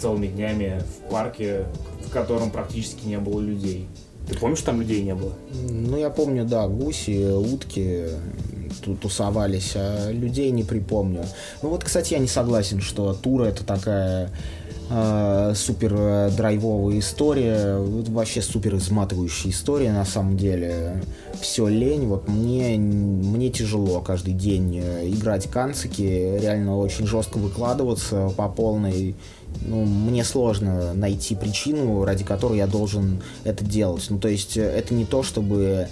[0.00, 1.66] целыми днями в парке,
[2.06, 3.86] в котором практически не было людей.
[4.32, 5.32] Ты помнишь, там людей не было?
[5.68, 8.06] Ну, я помню, да, гуси, утки
[9.00, 11.24] тусовались, а людей не припомню.
[11.62, 14.30] Ну вот, кстати, я не согласен, что тура это такая
[14.88, 21.02] э, супер драйвовая история, вообще супер изматывающая история на самом деле.
[21.38, 28.32] Все лень, вот мне, мне тяжело каждый день э, играть канцики, реально очень жестко выкладываться
[28.34, 29.14] по полной
[29.60, 34.06] ну, мне сложно найти причину, ради которой я должен это делать.
[34.08, 35.88] Ну, то есть э, это не то, чтобы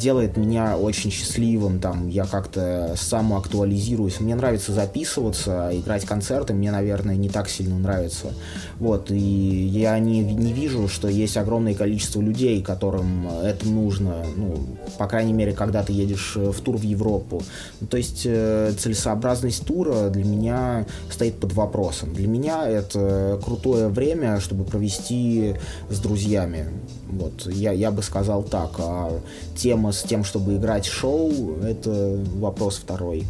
[0.00, 4.20] делает меня очень счастливым, там, я как-то самоактуализируюсь.
[4.20, 8.34] Мне нравится записываться, играть концерты, мне, наверное, не так сильно нравится.
[8.78, 14.58] Вот, и я не, не вижу, что есть огромное количество людей, которым это нужно, ну,
[14.98, 17.42] по крайней мере, когда ты едешь в тур в Европу.
[17.80, 22.12] Ну, то есть э, целесообразность тура для меня стоит под вопросом.
[22.14, 25.54] Для меня это крутое время, чтобы провести
[25.88, 26.66] с друзьями.
[27.08, 28.72] Вот, я, я бы сказал так.
[28.78, 29.20] А
[29.54, 33.24] тема с тем, чтобы играть шоу, это вопрос второй.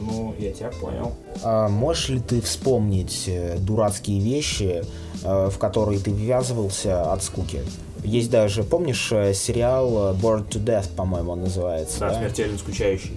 [0.00, 1.12] Ну, я тебя понял.
[1.42, 4.82] А можешь ли ты вспомнить э, дурацкие вещи,
[5.22, 7.60] э, в которые ты ввязывался от скуки?
[8.02, 12.00] Есть даже, помнишь, э, сериал Bored to Death, по-моему, он называется?
[12.00, 12.18] Да, да?
[12.18, 13.12] смертельно скучающий.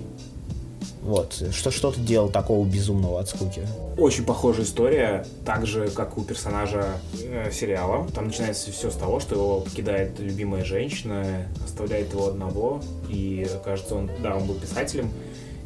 [1.03, 1.43] Вот.
[1.51, 3.67] Что, что ты делал такого безумного от скуки?
[3.97, 8.07] Очень похожая история, так же, как у персонажа э, сериала.
[8.15, 13.95] Там начинается все с того, что его покидает любимая женщина, оставляет его одного, и кажется,
[13.95, 15.11] он, да, он был писателем,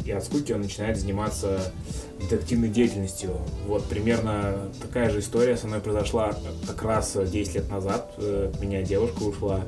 [0.04, 1.71] и от скуки он начинает заниматься
[2.19, 3.38] детективной деятельностью.
[3.67, 6.34] Вот примерно такая же история со мной произошла
[6.65, 8.12] как раз 10 лет назад.
[8.17, 9.62] Э, меня девушка ушла.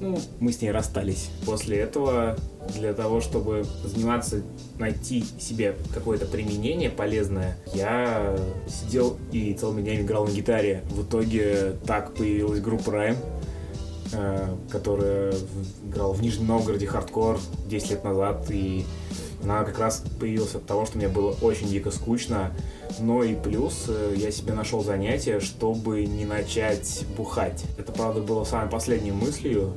[0.00, 1.30] Ну, мы с ней расстались.
[1.44, 2.36] После этого
[2.74, 4.42] для того, чтобы заниматься,
[4.78, 8.36] найти себе какое-то применение полезное, я
[8.66, 10.82] сидел и целыми днями играл на гитаре.
[10.90, 13.16] В итоге так появилась группа Rhyme,
[14.12, 15.34] э, которая
[15.86, 18.86] играла в Нижнем Новгороде хардкор 10 лет назад, и
[19.42, 22.52] она как раз появилась от того, что мне было очень дико скучно,
[22.98, 27.64] но и плюс э, я себе нашел занятие, чтобы не начать бухать.
[27.78, 29.72] Это, правда, было самой последней мыслью,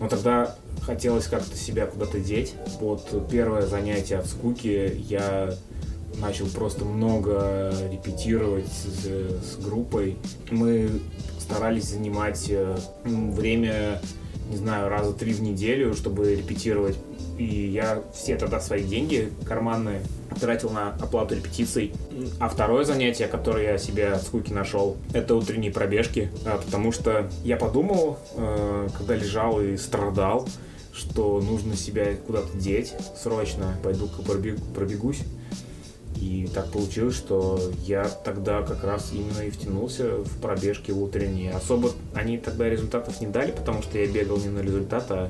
[0.00, 2.54] но тогда хотелось как-то себя куда-то деть.
[2.80, 5.54] Вот первое занятие от скуки я
[6.20, 10.16] начал просто много репетировать с, с группой.
[10.50, 10.90] Мы
[11.38, 14.00] старались занимать э, время,
[14.50, 16.96] не знаю, раза три в неделю, чтобы репетировать.
[17.38, 20.00] И я все тогда свои деньги карманные
[20.40, 21.92] тратил на оплату репетиций.
[22.40, 26.30] А второе занятие, которое я себе от скуки нашел, это утренние пробежки.
[26.44, 30.48] А, потому что я подумал, э, когда лежал и страдал,
[30.92, 35.20] что нужно себя куда-то деть срочно, пойду-ка пробегусь.
[36.18, 41.52] И так получилось, что я тогда как раз именно и втянулся в пробежки утренние.
[41.52, 45.28] Особо они тогда результатов не дали, потому что я бегал не на результат, а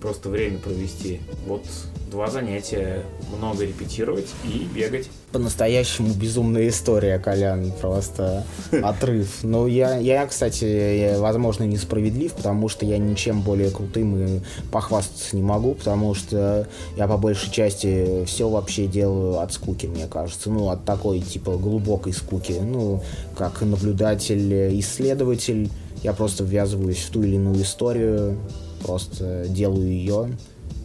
[0.00, 1.20] просто время провести.
[1.46, 1.64] Вот
[2.10, 3.04] два занятия,
[3.36, 5.08] много репетировать и бегать.
[5.32, 8.44] По-настоящему безумная история, Колян, просто
[8.82, 9.42] отрыв.
[9.42, 14.40] Но я, я, кстати, возможно, несправедлив, потому что я ничем более крутым и
[14.72, 20.06] похвастаться не могу, потому что я по большей части все вообще делаю от скуки, мне
[20.06, 20.50] кажется.
[20.50, 22.56] Ну, от такой, типа, глубокой скуки.
[22.60, 23.02] Ну,
[23.36, 25.70] как наблюдатель, исследователь,
[26.02, 28.38] я просто ввязываюсь в ту или иную историю,
[28.78, 30.30] просто делаю ее,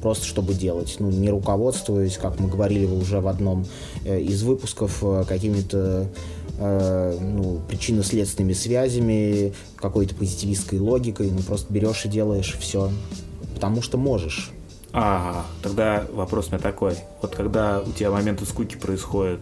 [0.02, 3.66] просто чтобы делать, ну, не руководствуясь, как мы говорили уже в одном
[4.04, 6.10] э, из выпусков, э, какими-то
[6.60, 12.92] э, ну, причинно-следственными связями, какой-то позитивистской логикой, ну, просто берешь и делаешь все,
[13.56, 14.52] потому что можешь.
[14.92, 16.96] А, тогда вопрос у меня такой.
[17.22, 19.40] Вот когда у тебя моменты скуки происходят,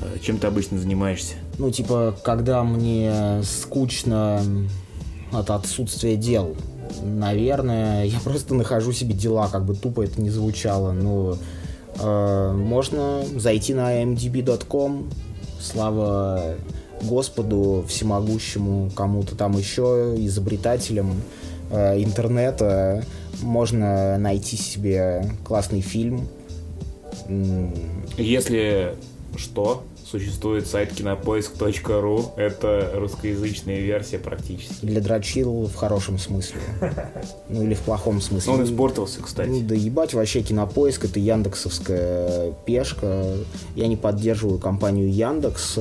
[0.00, 1.34] э, чем ты обычно занимаешься?
[1.58, 4.42] Ну, типа, когда мне скучно
[5.32, 6.56] от отсутствия дел,
[7.02, 11.36] наверное, я просто нахожу себе дела, как бы тупо это не звучало, но
[11.98, 15.10] э, можно зайти на mdb.com,
[15.60, 16.56] слава
[17.02, 21.22] Господу всемогущему, кому-то там еще, изобретателям
[21.70, 23.04] э, интернета,
[23.42, 26.28] можно найти себе классный фильм.
[28.16, 28.94] Если
[29.36, 32.32] что, существует сайт кинопоиск.ру.
[32.36, 34.84] Это русскоязычная версия практически.
[34.84, 36.60] Для дрочил в хорошем смысле.
[37.48, 38.52] Ну или в плохом смысле.
[38.52, 39.48] Он испортился, кстати.
[39.48, 43.24] Ну да ебать, вообще кинопоиск это яндексовская пешка.
[43.74, 45.78] Я не поддерживаю компанию Яндекс,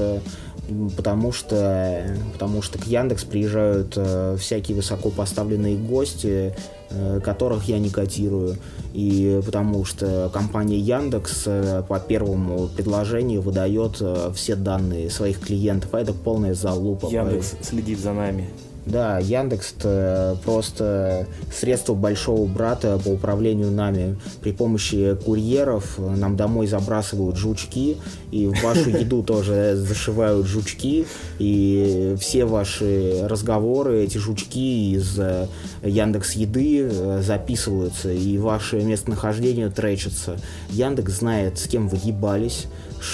[0.95, 6.53] потому что, потому что к Яндекс приезжают э, всякие высокопоставленные гости,
[6.89, 8.57] э, которых я не котирую.
[8.93, 15.93] И потому что компания Яндекс э, по первому предложению выдает э, все данные своих клиентов,
[15.93, 17.07] а это полная залупа.
[17.07, 18.49] Яндекс следит за нами.
[18.85, 24.17] Да, Яндекс это просто средство большого брата по управлению нами.
[24.41, 27.97] При помощи курьеров нам домой забрасывают жучки,
[28.31, 31.05] и в вашу еду тоже зашивают жучки,
[31.37, 35.47] и все ваши разговоры, эти жучки из э,
[35.83, 40.37] Яндекс Еды э, записываются, и ваше местонахождение тречится.
[40.69, 42.65] Яндекс знает, с кем вы ебались,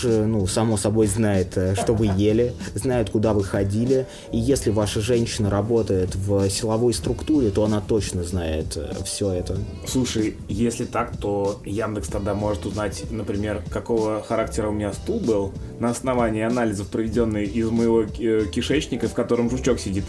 [0.03, 4.05] ну, само собой знает, э, что вы ели, знает, куда вы ходили.
[4.31, 9.57] И если ваша женщина работает в силовой структуре, то она точно знает э, все это.
[9.87, 15.53] Слушай, если так, то Яндекс тогда может узнать, например, какого характера у меня стул был
[15.79, 20.05] на основании анализов, проведенных из моего э, кишечника, в котором жучок сидит.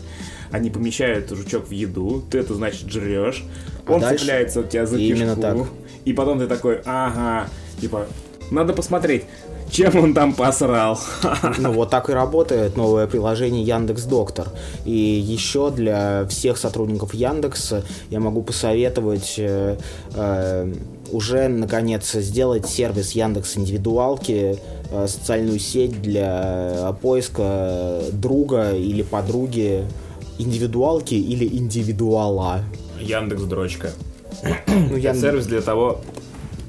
[0.51, 3.45] Они помещают жучок в еду, ты это значит жрешь,
[3.87, 4.25] а он дальше...
[4.25, 5.57] цепляется у тебя за Именно кишку, так.
[6.05, 7.49] и потом ты такой, ага,
[7.81, 8.07] типа,
[8.51, 9.25] надо посмотреть,
[9.71, 10.99] чем он там посрал.
[11.59, 14.49] Ну, вот так и работает новое приложение Яндекс Доктор.
[14.85, 19.77] И еще для всех сотрудников Яндекса я могу посоветовать э,
[20.15, 20.75] э,
[21.11, 24.59] уже, наконец, сделать сервис Яндекс Индивидуалки,
[24.91, 29.85] э, социальную сеть для поиска друга или подруги
[30.39, 32.63] индивидуалки или индивидуала.
[33.01, 33.91] Яндекс Дрочка.
[34.67, 35.21] ну, Яндекс...
[35.21, 36.01] сервис для того,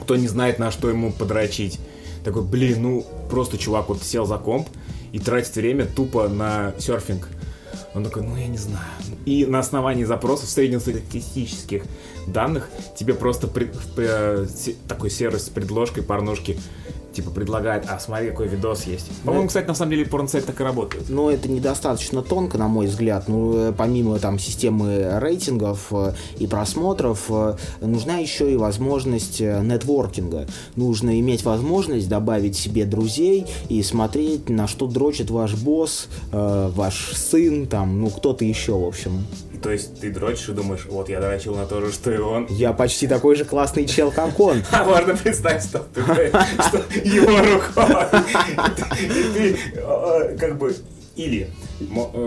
[0.02, 1.80] кто не знает, на что ему подрочить
[2.24, 4.68] такой, блин, ну просто чувак вот сел за комп
[5.12, 7.28] и тратит время тупо на серфинг.
[7.96, 8.86] Он такой, ну я не знаю.
[9.26, 11.84] И на основании запросов среднестатистических
[12.28, 14.48] данных тебе просто при, при,
[14.88, 16.60] такой сервис с предложкой порнушки
[17.12, 19.08] типа предлагает, а смотри, какой видос есть.
[19.24, 21.10] По-моему, кстати, на самом деле порнсайт так и работает.
[21.10, 23.28] Но это недостаточно тонко, на мой взгляд.
[23.28, 30.48] Ну, э, помимо там системы рейтингов э, и просмотров, э, нужна еще и возможность нетворкинга.
[30.76, 37.68] Нужно иметь возможность добавить себе друзей и смотреть, на что дрочит ваш босс, ваш сын,
[37.68, 39.26] там, ну, кто-то еще, в общем.
[39.62, 42.48] То есть ты дрочишь и думаешь, вот я дрочил на то же, что и он.
[42.50, 44.64] Я почти такой же классный чел, как он.
[44.72, 46.02] А можно представить, что ты,
[47.04, 47.86] его рукой.
[49.02, 50.76] И ты как бы...
[51.16, 51.50] Или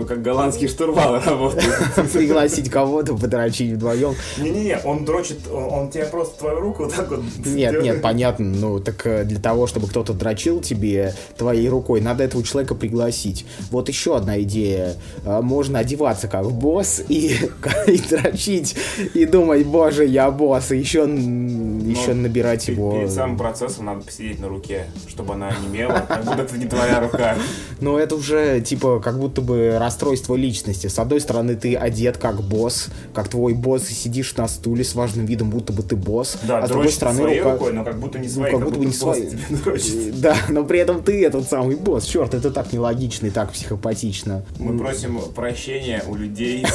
[0.07, 1.73] как голландский штурвал работает.
[2.11, 4.15] Пригласить кого-то, подрочить вдвоем.
[4.37, 7.21] Не-не-не, он дрочит, он, тебе просто твою руку вот так вот...
[7.45, 8.45] Нет, нет, понятно.
[8.45, 13.45] Ну, так э, для того, чтобы кто-то дрочил тебе твоей рукой, надо этого человека пригласить.
[13.71, 14.95] Вот еще одна идея.
[15.25, 17.37] Э, можно одеваться как босс и,
[17.87, 18.75] и дрочить,
[19.13, 22.93] и думать, боже, я босс, и еще, еще набирать его...
[22.93, 26.99] Перед самым процессом надо посидеть на руке, чтобы она онемела, как будто это не твоя
[26.99, 27.35] рука.
[27.79, 30.87] Ну, это уже, типа, как будто бы расстройство личности.
[30.87, 34.95] С одной стороны, ты одет как босс, как твой босс, и сидишь на стуле с
[34.95, 36.37] важным видом, будто бы ты босс.
[36.43, 37.53] Да, а с другой стороны, своей рука...
[37.53, 39.29] рукой, но как будто не своей, ну, как, будто бы не своей.
[40.13, 42.05] Да, но при этом ты этот самый босс.
[42.05, 44.43] Черт, это так нелогично и так психопатично.
[44.59, 46.65] Мы просим прощения у людей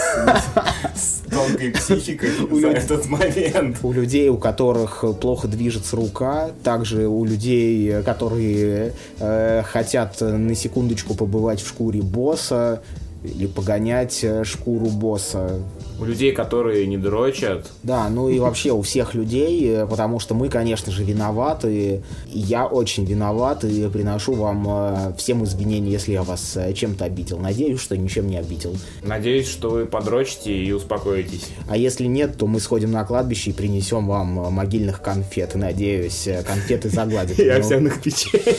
[0.95, 3.79] с тонкой психикой за этот момент.
[3.83, 11.15] У людей, у которых плохо движется рука, также у людей, которые э, хотят на секундочку
[11.15, 12.58] побывать в шкуре босса,
[13.25, 15.61] или погонять э, шкуру босса.
[16.01, 17.69] У людей, которые не дрочат.
[17.83, 22.03] Да, ну и вообще у всех людей, э, потому что мы, конечно же, виноваты.
[22.29, 27.39] И я очень виноват и приношу вам э, всем извинения, если я вас чем-то обидел.
[27.39, 28.77] Надеюсь, что ничем не обидел.
[29.03, 31.47] Надеюсь, что вы подрочите и успокоитесь.
[31.69, 35.55] А если нет, то мы сходим на кладбище и принесем вам могильных конфет.
[35.55, 37.39] Надеюсь, конфеты загладят.
[37.39, 38.55] И овсяных печенье.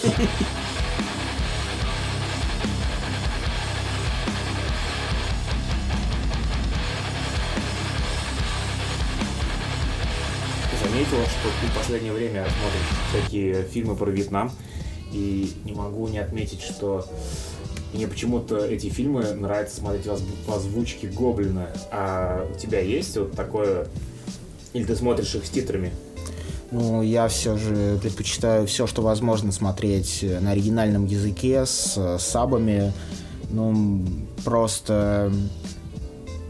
[11.68, 14.51] В последнее время смотришь всякие фильмы про Вьетнам,
[15.12, 17.05] и не могу не отметить, что
[17.93, 21.70] мне почему-то эти фильмы нравится смотреть в озвучке Гоблина.
[21.91, 23.88] А у тебя есть вот такое...
[24.74, 25.91] Или ты смотришь их с титрами?
[26.70, 32.93] Ну, я все же предпочитаю все, что возможно смотреть на оригинальном языке с, с сабами.
[33.49, 34.05] Ну,
[34.45, 35.34] просто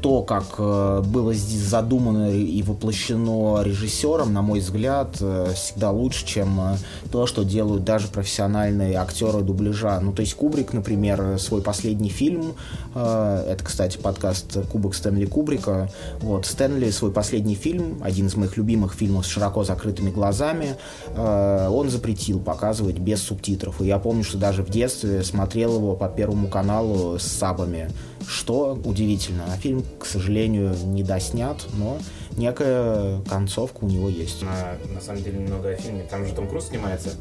[0.01, 6.25] то, как э, было здесь задумано и воплощено режиссером, на мой взгляд, э, всегда лучше,
[6.25, 6.77] чем э,
[7.11, 9.99] то, что делают даже профессиональные актеры дубляжа.
[9.99, 12.53] Ну, то есть Кубрик, например, свой последний фильм,
[12.93, 15.89] это, кстати, подкаст Кубок Стэнли Кубрика,
[16.21, 20.75] вот, Стэнли свой последний фильм, один из моих любимых фильмов с широко закрытыми глазами,
[21.15, 23.81] он запретил показывать без субтитров.
[23.81, 27.89] И я помню, что даже в детстве смотрел его по Первому каналу с сабами
[28.29, 29.45] что удивительно.
[29.51, 31.97] А фильм, к сожалению, не доснят, но
[32.37, 34.43] некая концовка у него есть.
[34.43, 36.03] На, на самом деле немного о фильме.
[36.03, 37.15] Там же Том Круз снимается.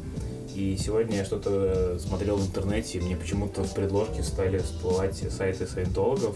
[0.53, 5.65] И сегодня я что-то смотрел в интернете, и мне почему-то в предложке стали всплывать сайты
[5.65, 6.35] саентологов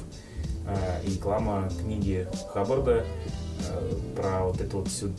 [0.66, 3.06] э, и реклама книги Хаббарда
[4.16, 5.12] про вот эту вот всю,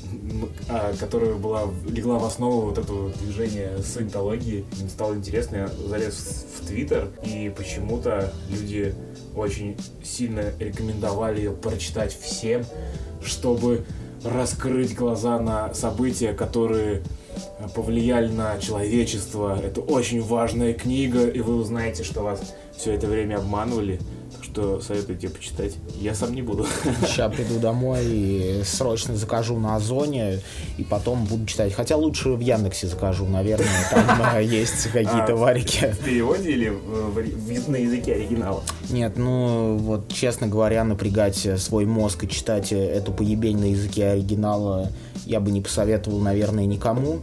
[0.68, 4.64] э, которая была, легла в основу вот этого движения саентологии.
[4.80, 8.94] Мне стало интересно, я залез в Твиттер, и почему-то люди
[9.36, 12.64] очень сильно рекомендовали ее прочитать всем,
[13.22, 13.84] чтобы
[14.24, 17.02] раскрыть глаза на события, которые
[17.74, 19.58] повлияли на человечество.
[19.62, 24.00] Это очень важная книга, и вы узнаете, что вас все это время обманывали
[24.54, 25.72] что советую тебе почитать.
[26.00, 26.64] Я сам не буду.
[27.06, 30.40] Сейчас приду домой и срочно закажу на Озоне,
[30.78, 31.72] и потом буду читать.
[31.72, 35.92] Хотя лучше в Яндексе закажу, наверное, там э, есть какие-то а, варики.
[36.00, 36.72] В переводе или
[37.66, 38.62] на языке оригинала?
[38.90, 44.92] Нет, ну вот, честно говоря, напрягать свой мозг и читать эту поебень на языке оригинала
[45.26, 47.20] я бы не посоветовал, наверное, никому.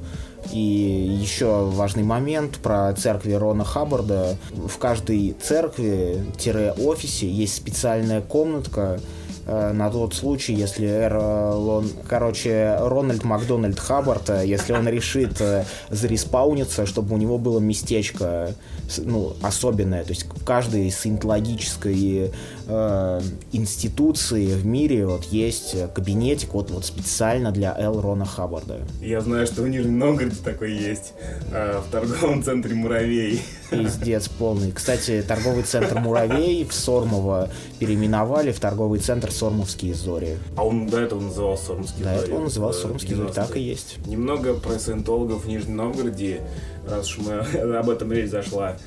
[0.52, 4.38] И еще важный момент про церкви Рона Хаббарда.
[4.52, 9.00] В каждой церкви-офисе есть специальная комнатка,
[9.46, 15.66] э, на тот случай, если Эрлон, короче, Рональд Макдональд Хаббард, э, если он решит э,
[15.89, 18.54] зареспауниться, чтобы у него было местечко
[18.98, 20.04] ну, особенное.
[20.04, 22.32] То есть в каждой саентологической
[22.72, 28.80] э, институции в мире вот есть кабинетик вот, вот специально для Эл Рона Хаббарда.
[29.01, 31.13] Я знаю, что в Нижнем Новгороде такой есть,
[31.51, 33.41] э, в торговом центре «Муравей».
[33.69, 34.72] Пиздец полный.
[34.72, 37.49] Кстати, торговый центр «Муравей» в Сормово
[37.80, 40.38] переименовали в торговый центр «Сормовские зори».
[40.55, 42.15] А он до этого назывался «Сормовские зори»?
[42.15, 43.97] До этого он назывался «Сормовские зори», так и есть.
[44.05, 46.41] Немного про саентологов в Нижнем Новгороде,
[46.88, 47.34] раз уж мы
[47.78, 48.78] об этом речь зашла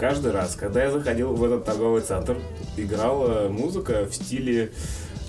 [0.00, 2.38] каждый раз, когда я заходил в этот торговый центр,
[2.78, 4.72] играла музыка в стиле...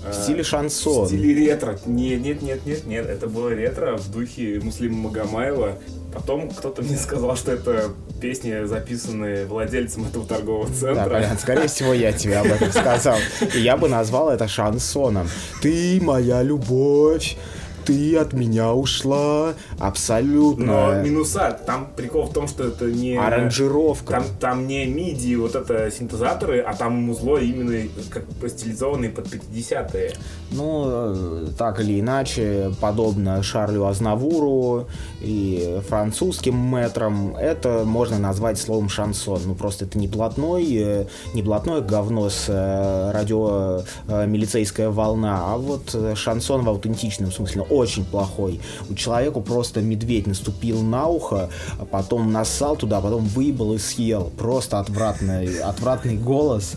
[0.02, 1.04] В э, стиле шансон.
[1.04, 1.78] В стиле ретро.
[1.84, 3.06] Нет, нет, нет, нет, нет.
[3.06, 5.78] Это было ретро в духе Муслима Магомаева.
[6.14, 11.04] Потом кто-то мне сказал, что это песни, записанные владельцем этого торгового центра.
[11.04, 11.38] Да, понятно.
[11.38, 13.18] Скорее всего, я тебе об этом сказал.
[13.54, 15.28] И я бы назвал это шансоном.
[15.60, 17.36] Ты моя любовь,
[17.84, 19.54] ты от меня ушла.
[19.78, 20.66] Абсолютно.
[20.66, 23.16] Но минуса, там прикол в том, что это не...
[23.16, 24.14] Аранжировка.
[24.14, 30.14] Там, там не MIDI, вот это синтезаторы, а там музло именно как стилизованные под 50-е.
[30.50, 34.86] Ну, э, так или иначе, подобно Шарлю Азнавуру
[35.20, 39.40] и французским метрам, это можно назвать словом шансон.
[39.46, 45.56] Ну, просто это не блатной, э, не блатное говно с э, радио милицейская волна, а
[45.56, 48.60] вот шансон в аутентичном смысле очень плохой.
[48.88, 53.78] У человеку просто медведь наступил на ухо, а потом нассал туда, а потом выебал и
[53.78, 54.30] съел.
[54.36, 56.74] Просто отвратный, отвратный голос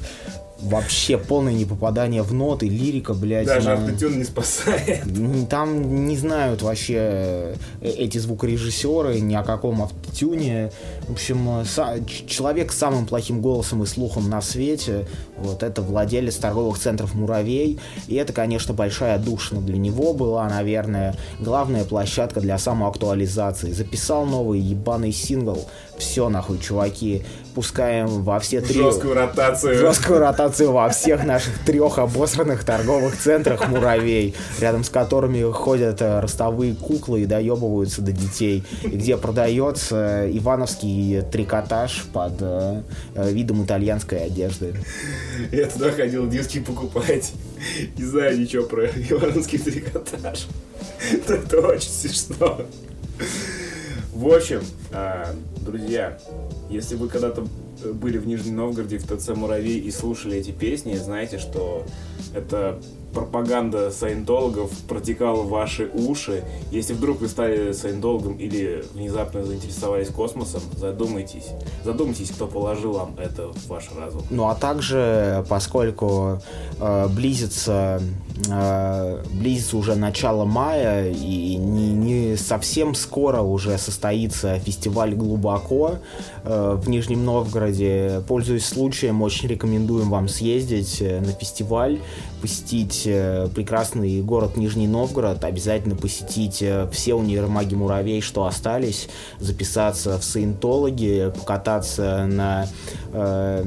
[0.60, 3.46] вообще полное непопадание в ноты, лирика, блядь.
[3.48, 3.74] Даже на...
[3.74, 5.04] автотюн не спасает.
[5.50, 10.72] Там не знают вообще э, эти звукорежиссеры ни о каком автотюне.
[11.08, 12.00] В общем, са...
[12.28, 17.80] человек с самым плохим голосом и слухом на свете, вот это владелец торговых центров «Муравей».
[18.08, 23.72] И это, конечно, большая душина для него была, наверное, главная площадка для самоактуализации.
[23.72, 25.66] Записал новый ебаный сингл.
[25.98, 28.82] Все нахуй, чуваки пускаем во все три...
[28.82, 29.78] Жесткую ротацию.
[29.78, 36.20] Жесткую ротацию во всех наших трех обосранных торговых центрах муравей, рядом с которыми ходят э,
[36.20, 40.95] ростовые куклы и доебываются до детей, и где продается ивановский
[41.32, 42.82] трикотаж под э,
[43.16, 44.76] э, видом итальянской одежды.
[45.52, 47.34] Я туда ходил диски покупать.
[47.98, 50.48] Не знаю ничего про ивановский трикотаж.
[51.28, 52.62] Это очень смешно.
[54.14, 54.62] В общем,
[55.62, 56.18] друзья,
[56.70, 57.46] если вы когда-то
[57.94, 61.86] были в Нижнем Новгороде в ТЦ «Муравей» и слушали эти песни, знаете, что
[62.34, 62.80] это
[63.16, 66.44] пропаганда саентологов протекала в ваши уши.
[66.72, 71.48] Если вдруг вы стали саентологом или внезапно заинтересовались космосом, задумайтесь.
[71.84, 74.22] Задумайтесь, кто положил вам это в ваш разум.
[74.30, 76.42] Ну а также, поскольку
[76.80, 78.02] э, близится,
[78.52, 86.00] э, близится уже начало мая и не, не совсем скоро уже состоится фестиваль «Глубоко»
[86.44, 87.75] э, в Нижнем Новгороде,
[88.28, 92.00] пользуясь случаем, очень рекомендуем вам съездить э, на фестиваль,
[92.42, 99.10] посетить э, прекрасный город Нижний Новгород, обязательно посетить э, все универмаги муравей, что остались,
[99.40, 102.68] записаться в саентологи, покататься на
[103.14, 103.66] э,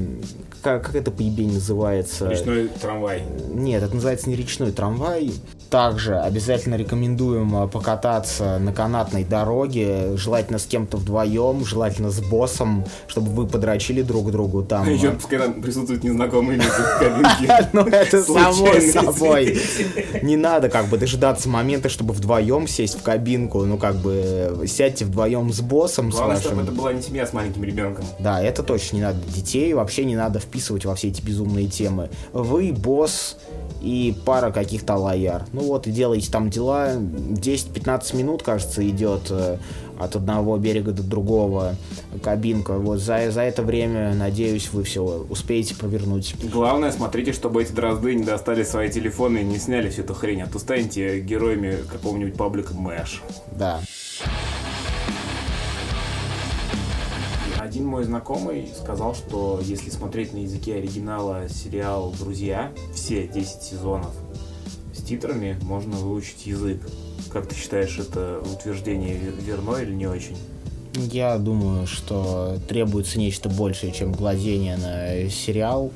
[0.61, 2.29] как, как это поебень называется?
[2.29, 3.23] Речной трамвай.
[3.53, 5.31] Нет, это называется не речной трамвай.
[5.69, 12.85] Также обязательно рекомендуем э, покататься на канатной дороге, желательно с кем-то вдвоем, желательно с боссом,
[13.07, 14.89] чтобы вы подрочили друг другу там.
[14.89, 17.69] Еще пускай там присутствуют незнакомые люди в кабинке.
[17.73, 19.59] Ну это само собой.
[20.23, 23.65] Не надо как бы дожидаться момента, чтобы вдвоем сесть в кабинку.
[23.65, 26.09] Ну как бы сядьте вдвоем с боссом.
[26.09, 28.05] Главное, чтобы это была не семья с маленьким ребенком.
[28.17, 29.19] Да, это точно не надо.
[29.27, 32.09] Детей вообще не надо вписывать во все эти безумные темы.
[32.33, 33.37] Вы босс
[33.81, 35.45] и пара каких-то лояр.
[35.53, 36.95] Ну вот, и делаете там дела.
[36.95, 39.57] 10-15 минут, кажется, идет э,
[39.99, 41.75] от одного берега до другого
[42.23, 42.73] кабинка.
[42.77, 46.35] Вот за, за это время, надеюсь, вы все успеете провернуть.
[46.51, 50.41] Главное, смотрите, чтобы эти дрозды не достали свои телефоны и не сняли всю эту хрень,
[50.41, 53.21] а то станете героями какого-нибудь паблика Мэш.
[53.51, 53.81] Да.
[57.59, 64.11] Один мой знакомый сказал, что если смотреть на языке оригинала сериал «Друзья», все 10 сезонов
[65.09, 66.81] с титрами, можно выучить язык.
[67.33, 70.37] Как ты считаешь, это утверждение верно или не очень?
[70.93, 75.91] Я думаю, что требуется нечто большее, чем глазение на сериал,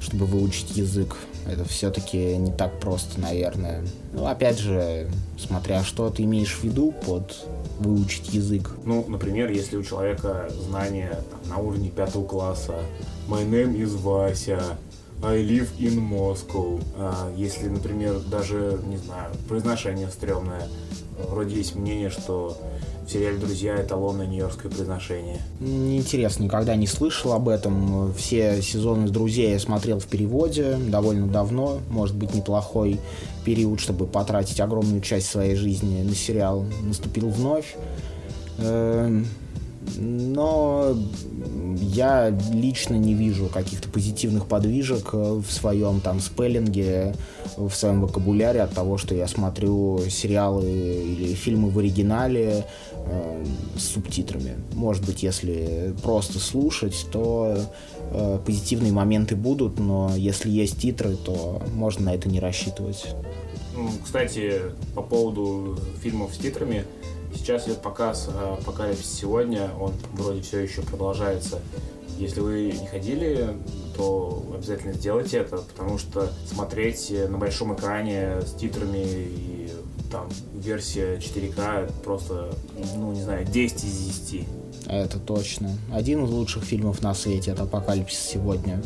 [0.00, 1.16] чтобы выучить язык.
[1.46, 3.84] Это все-таки не так просто, наверное.
[4.12, 7.36] Ну, опять же, смотря что ты имеешь в виду под
[7.78, 8.70] выучить язык.
[8.84, 12.80] Ну, например, если у человека знания там, на уровне пятого класса,
[13.28, 14.60] my name is Вася,
[15.22, 16.82] I live in Moscow.
[16.96, 20.66] А, если, например, даже, не знаю, произношение стрёмное,
[21.28, 22.56] вроде есть мнение, что
[23.06, 25.40] в сериале «Друзья» эталонное нью-йоркское произношение.
[25.60, 28.14] Интересно, никогда не слышал об этом.
[28.14, 31.80] Все сезоны «Друзей» я смотрел в переводе довольно давно.
[31.90, 33.00] Может быть, неплохой
[33.44, 36.64] период, чтобы потратить огромную часть своей жизни на сериал.
[36.82, 37.76] Наступил вновь.
[39.96, 40.94] Но
[41.76, 47.14] я лично не вижу каких-то позитивных подвижек в своем там спеллинге,
[47.56, 53.44] в своем вокабуляре от того, что я смотрю сериалы или фильмы в оригинале э,
[53.76, 54.56] с субтитрами.
[54.74, 57.56] Может быть, если просто слушать, то
[58.12, 63.06] э, позитивные моменты будут, но если есть титры, то можно на это не рассчитывать.
[63.74, 64.60] Ну, кстати,
[64.94, 66.84] по поводу фильмов с титрами,
[67.34, 68.28] Сейчас идет показ
[68.60, 71.60] «Апокалипсис сегодня», он вроде все еще продолжается.
[72.18, 73.56] Если вы не ходили,
[73.96, 79.70] то обязательно сделайте это, потому что смотреть на большом экране с титрами и
[80.12, 82.50] там версия 4К просто,
[82.96, 84.48] ну не знаю, 10 из 10.
[84.86, 85.70] Это точно.
[85.92, 88.82] Один из лучших фильмов на свете, это «Апокалипсис сегодня».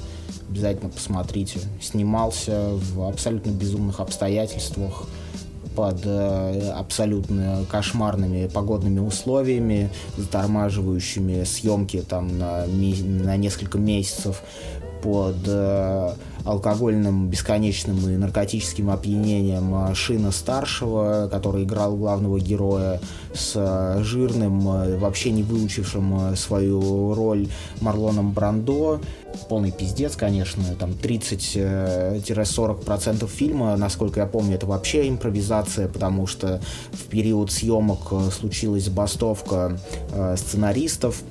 [0.49, 1.61] Обязательно посмотрите.
[1.81, 5.09] Снимался в абсолютно безумных обстоятельствах,
[5.75, 14.43] под э, абсолютно кошмарными погодными условиями, затормаживающими съемки там на, на несколько месяцев
[15.03, 16.15] под э,
[16.45, 23.01] алкогольным бесконечным и наркотическим опьянением э, Шина Старшего, который играл главного героя,
[23.33, 27.49] с э, жирным, э, вообще не выучившим свою роль
[27.81, 29.01] Марлоном Брандо.
[29.49, 36.61] Полный пиздец, конечно, там 30-40% фильма, насколько я помню, это вообще импровизация, потому что
[36.93, 39.77] в период съемок случилась забастовка
[40.37, 41.25] сценаристов,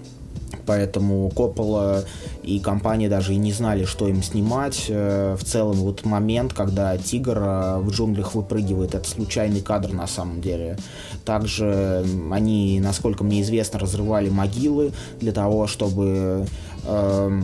[0.65, 2.03] поэтому Коппола
[2.43, 4.85] и компания даже и не знали, что им снимать.
[4.89, 10.07] Э, в целом, вот момент, когда тигр э, в джунглях выпрыгивает, это случайный кадр на
[10.07, 10.77] самом деле.
[11.25, 16.45] Также они, насколько мне известно, разрывали могилы для того, чтобы
[16.85, 17.41] э,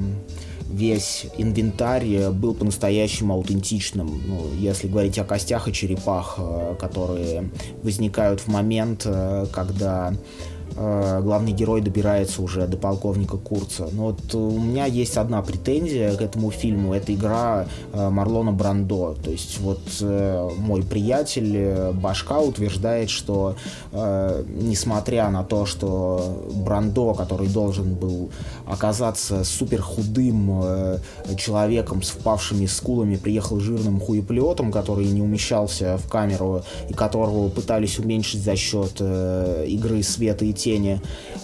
[0.70, 4.22] весь инвентарь был по-настоящему аутентичным.
[4.28, 7.50] Ну, если говорить о костях и черепах, э, которые
[7.84, 9.08] возникают в момент,
[9.52, 13.90] когда Э, главный герой добирается уже до полковника Курца.
[13.92, 16.94] Но вот у меня есть одна претензия к этому фильму.
[16.94, 19.16] Это игра э, Марлона Брандо.
[19.22, 23.56] То есть вот э, мой приятель Башка утверждает, что
[23.92, 28.30] несмотря на то, что Брандо, который должен был
[28.66, 31.00] оказаться супер худым
[31.38, 38.00] человеком с впавшими скулами, приехал жирным хуеплетом, который не умещался в камеру и которого пытались
[38.00, 40.69] уменьшить за счет игры света и тени.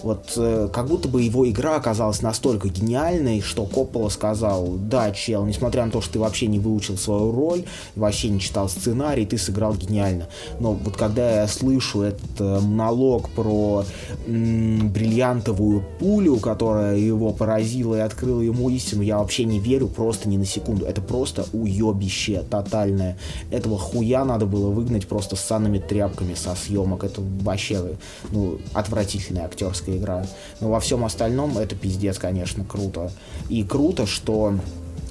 [0.02, 5.44] Вот э, как будто бы его игра оказалась настолько гениальной, что Коппола сказал, да, чел,
[5.44, 7.64] несмотря на то, что ты вообще не выучил свою роль,
[7.94, 10.28] вообще не читал сценарий, ты сыграл гениально.
[10.60, 13.84] Но вот когда я слышу этот э, монолог про
[14.26, 20.28] м- бриллиантовую пулю, которая его поразила и открыла ему истину, я вообще не верю просто
[20.28, 20.84] ни на секунду.
[20.84, 23.16] Это просто уебище тотальное.
[23.50, 27.04] Этого хуя надо было выгнать просто с санными тряпками со съемок.
[27.04, 27.96] Это вообще
[28.30, 30.26] ну, отвратительно отвратительная актерская игра.
[30.60, 33.10] Но во всем остальном это пиздец, конечно, круто.
[33.48, 34.54] И круто, что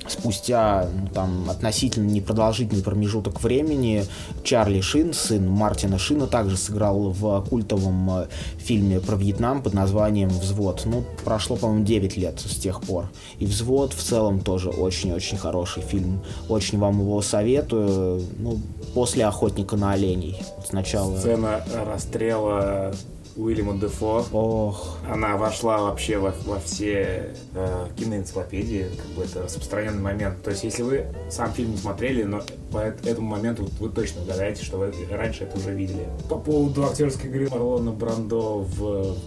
[0.07, 4.05] спустя ну, там относительно непродолжительный промежуток времени
[4.43, 8.27] Чарли Шин, сын Мартина Шина, также сыграл в культовом э,
[8.57, 10.83] фильме про Вьетнам под названием «Взвод».
[10.85, 13.09] Ну, прошло, по-моему, 9 лет с тех пор.
[13.39, 16.21] И «Взвод» в целом тоже очень-очень хороший фильм.
[16.49, 18.21] Очень вам его советую.
[18.37, 18.59] Ну,
[18.93, 20.41] после «Охотника на оленей».
[20.67, 21.17] Сначала...
[21.17, 22.93] Сцена расстрела
[23.35, 24.25] Уильяма Дефо.
[24.31, 24.97] Ох.
[25.09, 30.41] Она вошла вообще во, во все э, киноэнциклопедии, как бы это распространенный момент.
[30.43, 34.63] То есть, если вы сам фильм не смотрели, но по этому моменту вы точно угадаете,
[34.63, 36.07] что вы раньше это уже видели.
[36.29, 39.17] По поводу актерской игры Марлона Брандо в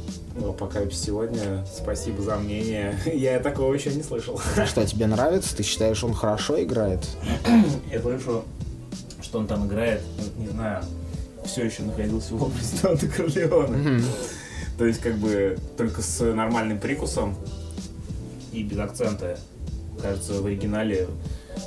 [0.40, 1.64] ну, пока сегодня.
[1.66, 2.98] Спасибо за мнение.
[3.12, 4.40] Я такого еще не слышал.
[4.66, 5.56] Что, тебе нравится?
[5.56, 7.00] Ты считаешь, он хорошо играет?
[7.90, 8.44] Я слышу,
[9.20, 10.00] что он там играет,
[10.38, 10.84] не знаю,
[11.48, 13.74] все еще находился в образе Донта Корлеона.
[13.74, 14.04] Mm-hmm.
[14.78, 17.34] То есть, как бы, только с нормальным прикусом
[18.52, 19.38] и без акцента.
[20.00, 21.08] Кажется, в оригинале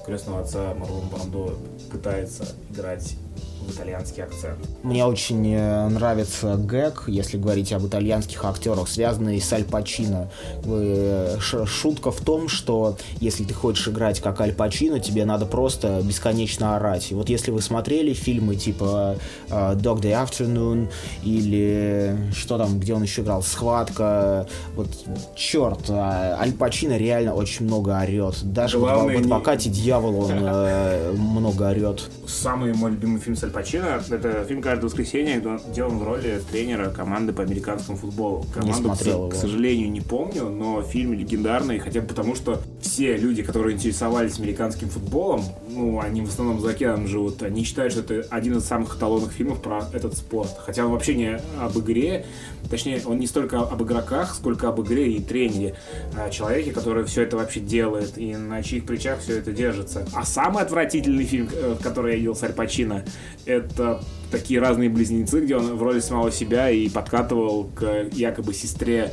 [0.05, 1.57] крестного отца Марлон Брандо
[1.91, 3.17] пытается играть
[3.61, 4.59] в итальянский акцент.
[4.83, 10.29] Мне очень э, нравится гэг, если говорить об итальянских актерах, связанный с Аль Пачино.
[10.65, 16.01] Э, шутка в том, что если ты хочешь играть как Аль Пачино, тебе надо просто
[16.03, 17.11] бесконечно орать.
[17.11, 19.17] И вот если вы смотрели фильмы типа
[19.49, 20.89] э, Dog Day Afternoon
[21.23, 24.87] или что там, где он еще играл, Схватка, вот
[25.35, 28.37] черт, а Аль Пачино реально очень много орет.
[28.43, 29.75] Даже Главное, в, в «Адвокате не...
[29.75, 32.09] дьявола» он много орет.
[32.27, 34.01] Самый мой любимый фильм с Аль Пачино.
[34.09, 38.45] Это фильм «Каждое воскресенье», где он в роли тренера команды по американскому футболу.
[38.53, 42.61] Команду, не смотрел к, к сожалению, не помню, но фильм легендарный, хотя бы потому, что
[42.81, 45.43] все люди, которые интересовались американским футболом,
[45.73, 49.31] ну, они в основном за океаном живут, они считают, что это один из самых эталонных
[49.31, 50.51] фильмов про этот спорт.
[50.65, 52.25] Хотя он вообще не об игре,
[52.69, 55.75] точнее, он не столько об игроках, сколько об игре и тренере.
[56.15, 60.05] О человеке, который все это вообще делает и на чьих плечах все это держится.
[60.13, 63.05] А самый отвратительный фильм, э, который я видел с Аль Пачино,
[63.45, 64.01] это
[64.31, 69.11] такие разные близнецы, где он в роли самого себя и подкатывал к якобы сестре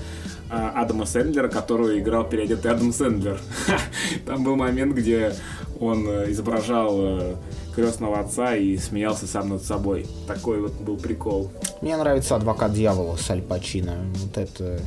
[0.51, 3.39] а, Адама Сэндлера, которую играл переодетый Адам Сэндлер.
[4.27, 5.35] Там был момент, где
[5.81, 7.37] он э, изображал э,
[7.74, 10.07] крестного отца и смеялся сам над собой.
[10.26, 11.51] Такой вот был прикол.
[11.81, 13.97] Мне нравится «Адвокат дьявола» с Аль Пачино.
[14.16, 14.81] Вот это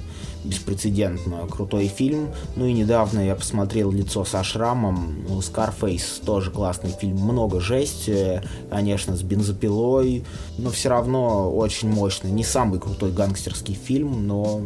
[0.43, 2.29] беспрецедентно крутой фильм.
[2.55, 5.23] Ну и недавно я посмотрел «Лицо со шрамом».
[5.27, 7.17] Ну, «Скарфейс» тоже классный фильм.
[7.17, 10.25] Много жести, конечно, с бензопилой.
[10.57, 12.31] Но все равно очень мощный.
[12.31, 14.61] Не самый крутой гангстерский фильм, но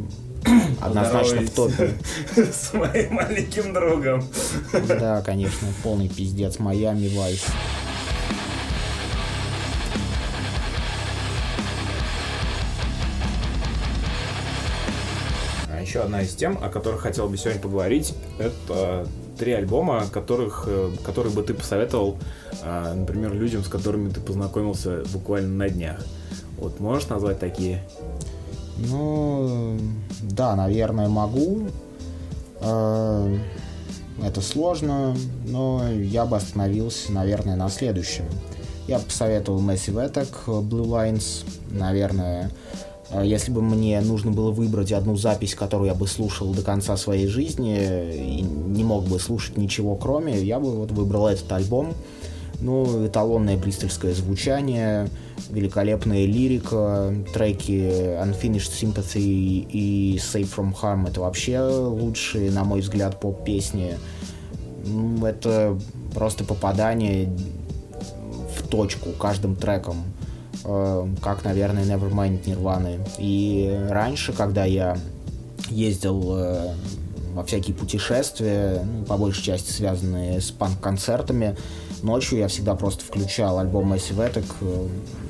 [0.81, 1.93] однозначно в топе.
[2.35, 4.23] С моим маленьким другом.
[4.87, 6.59] Да, конечно, полный пиздец.
[6.59, 7.45] Майами Вайс.
[15.95, 20.91] еще одна из тем, о которых хотел бы сегодня поговорить, это три альбома, которых, э,
[21.05, 22.17] которые бы ты посоветовал,
[22.63, 26.03] а, например, людям, с которыми ты познакомился буквально на днях.
[26.57, 27.83] Вот можешь назвать такие?
[28.77, 29.77] Ну,
[30.21, 31.67] да, наверное, могу.
[32.61, 33.37] Э,
[34.23, 35.15] это сложно,
[35.45, 38.25] но я бы остановился, наверное, на следующем.
[38.87, 42.51] Я бы посоветовал Massive Attack, Blue Lines, наверное,
[43.11, 46.97] а если бы мне нужно было выбрать одну запись, которую я бы слушал до конца
[46.97, 51.93] своей жизни и не мог бы слушать ничего кроме, я бы вот выбрал этот альбом.
[52.61, 55.09] Ну, эталонное бристольское звучание,
[55.49, 63.19] великолепная лирика, треки Unfinished Sympathy и Safe From Harm— это вообще лучшие, на мой взгляд,
[63.19, 63.97] поп-песни.
[65.23, 65.77] Это
[66.13, 67.29] просто попадание
[68.57, 69.97] в точку каждым треком.
[70.63, 72.99] Э, как, наверное, Nevermind Нирваны.
[73.19, 74.97] И раньше, когда я
[75.69, 76.73] ездил э,
[77.33, 81.55] во всякие путешествия, ну, по большей части связанные с панк-концертами,
[82.03, 84.87] ночью я всегда просто включал альбом Massive Attack э,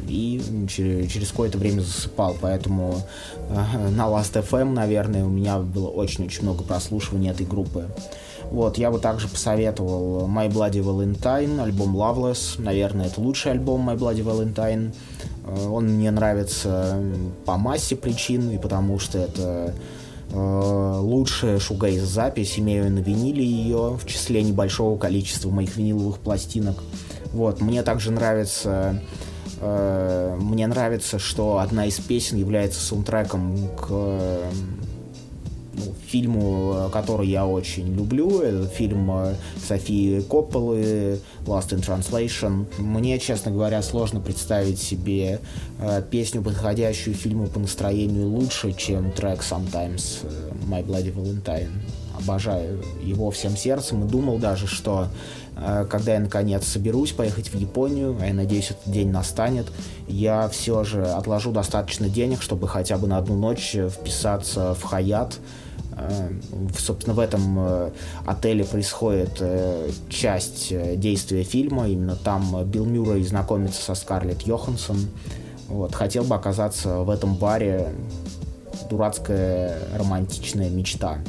[0.08, 3.02] и через, какое-то время засыпал, поэтому
[3.50, 7.88] э, на Last FM, наверное, у меня было очень-очень много прослушиваний этой группы.
[8.52, 12.62] Вот, я бы также посоветовал My Bloody Valentine, альбом Loveless.
[12.62, 14.94] Наверное, это лучший альбом My Bloody Valentine.
[15.46, 17.02] Э, он мне нравится
[17.46, 19.74] по массе причин, и потому что это
[20.36, 26.84] лучшая шугейз-запись, имею на виниле ее в числе небольшого количества моих виниловых пластинок.
[27.32, 29.02] Вот, мне также нравится
[29.60, 34.42] э, мне нравится, что одна из песен является саундтреком к
[35.78, 38.40] ну, фильму, который я очень люблю.
[38.42, 39.36] Это фильм э,
[39.68, 42.66] Софии Копполы Lost in Translation.
[42.78, 45.40] Мне, честно говоря, сложно представить себе
[45.80, 51.72] э, песню, подходящую фильму по настроению лучше, чем трек Sometimes э, My Bloody Valentine.
[52.18, 55.10] Обожаю его всем сердцем и думал даже, что
[55.58, 59.68] э, когда я наконец соберусь поехать в Японию, а я надеюсь, этот день настанет,
[60.08, 65.36] я все же отложу достаточно денег, чтобы хотя бы на одну ночь вписаться в Хаят,
[65.36, 65.65] Э,
[66.78, 67.92] собственно, в этом э,
[68.26, 71.88] отеле происходит э, часть действия фильма.
[71.88, 75.08] Именно там Билл Мюррей знакомится со Скарлетт Йоханссон.
[75.68, 75.96] Вот.
[75.96, 77.94] Хотел бы оказаться в этом баре.
[78.90, 81.20] Дурацкая романтичная мечта.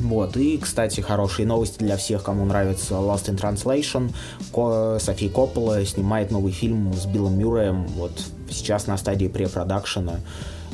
[0.00, 4.12] Вот, и, кстати, хорошие новости для всех, кому нравится Lost in Translation.
[4.52, 8.12] Ко София Коппола снимает новый фильм с Биллом Мюрреем, вот
[8.50, 10.14] сейчас на стадии препродакшена.
[10.14, 10.18] Э,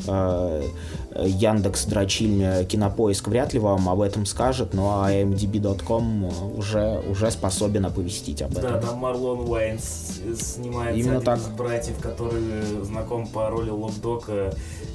[0.07, 8.41] Яндекс, Дрочильня, Кинопоиск вряд ли вам об этом скажет, но imdb.com уже, уже способен оповестить
[8.41, 8.73] об этом.
[8.73, 11.39] Да, там Марлон Уэйнс снимается Именно один так.
[11.39, 14.53] из братьев, который знаком по роли Локдока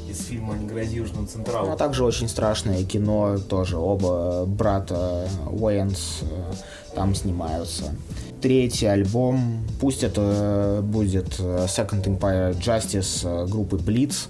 [0.08, 1.66] из фильма «Не грози Южному Централу».
[1.68, 6.52] Ну, а также очень страшное кино, тоже оба брата Уэйнс э,
[6.94, 7.94] там снимаются.
[8.40, 14.28] Третий альбом, пусть это будет Second Empire Justice э, группы Blitz,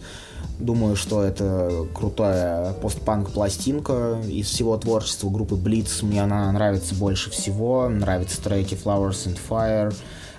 [0.58, 6.02] Думаю, что это крутая постпанк пластинка из всего творчества группы Blitz.
[6.02, 7.88] Мне она нравится больше всего.
[7.90, 9.94] Нравятся треки Flowers and Fire.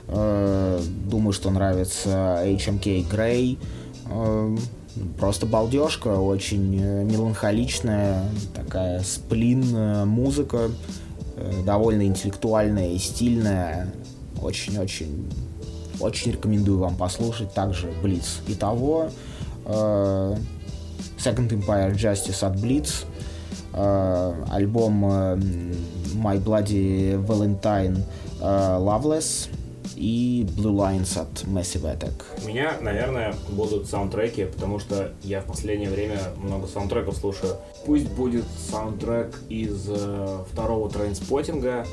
[0.08, 3.60] Э, думаю, что нравится HMK Grey.
[4.10, 4.58] Э,
[5.20, 8.24] просто балдежка, очень меланхоличная,
[8.56, 10.72] такая сплин музыка,
[11.36, 13.94] э, довольно интеллектуальная и стильная.
[14.42, 15.32] Очень-очень
[16.00, 18.42] очень рекомендую вам послушать также Blitz.
[18.48, 19.27] Итого, Э,
[19.68, 23.06] Second Empire Justice от Blitz,
[23.74, 25.36] э, альбом э,
[26.16, 28.04] My Bloody Valentine
[28.40, 29.50] Loveless
[29.96, 32.14] и Blue Lines от Massive Attack.
[32.44, 37.56] У меня, наверное, будут саундтреки, потому что я в последнее время много саундтреков слушаю.
[37.86, 39.90] Пусть будет саундтрек из
[40.52, 41.86] второго Trainspotting а,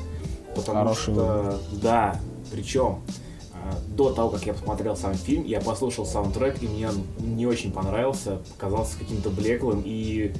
[0.55, 2.19] потому Хороший что, да,
[2.51, 3.01] причем
[3.87, 7.71] до того, как я посмотрел сам фильм, я послушал саундтрек, и мне он не очень
[7.71, 10.33] понравился, показался каким-то блеклым и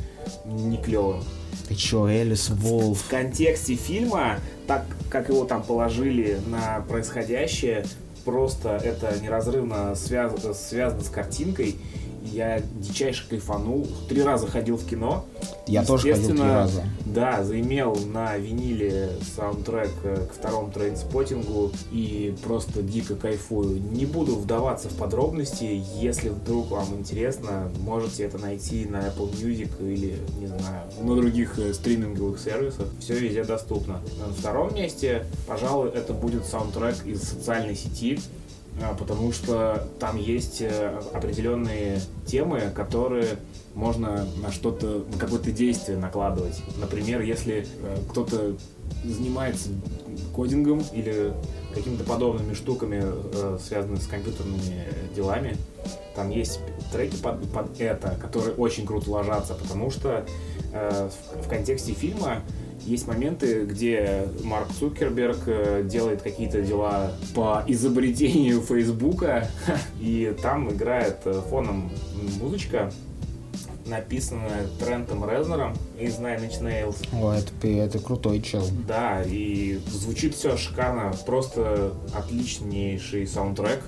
[0.45, 1.23] не клевым.
[1.67, 3.01] Ты чё, Alice Wolf?
[3.01, 7.85] В контексте фильма, так как его там положили на происходящее,
[8.23, 10.33] просто это неразрывно связ...
[10.57, 11.75] связано с картинкой,
[12.31, 13.87] я дичайше кайфанул.
[14.09, 15.25] Три раза ходил в кино.
[15.67, 16.83] Я тоже ходил три раза.
[17.05, 23.81] Да, заимел на виниле саундтрек э, к второму трейнспотингу и просто дико кайфую.
[23.91, 25.83] Не буду вдаваться в подробности.
[25.99, 31.57] Если вдруг вам интересно, можете это найти на Apple Music или, не знаю, на других
[31.59, 32.87] э, стриминговых сервисах.
[32.99, 34.01] Все везде доступно.
[34.19, 38.19] На втором месте, пожалуй, это будет саундтрек из социальной сети
[38.99, 43.37] потому что там есть э, определенные темы, которые
[43.73, 46.61] можно на что-то, на какое-то действие накладывать.
[46.79, 48.55] Например, если э, кто-то
[49.03, 49.69] занимается
[50.33, 51.33] кодингом или
[51.73, 55.57] какими-то подобными штуками, э, связанными с компьютерными делами,
[56.15, 56.59] там есть
[56.91, 60.25] треки под, под это, которые очень круто ложатся, потому что
[60.71, 62.41] в контексте фильма
[62.85, 69.49] есть моменты, где Марк Цукерберг э, делает какие-то дела по изобретению Фейсбука,
[69.99, 71.91] и там играет э, фоном
[72.39, 72.91] музычка,
[73.85, 77.07] написанная Трентом Резнером из Nine Inch Nails.
[77.13, 78.63] О, это, это крутой чел.
[78.87, 83.81] Да, и звучит все шикарно, просто отличнейший саундтрек.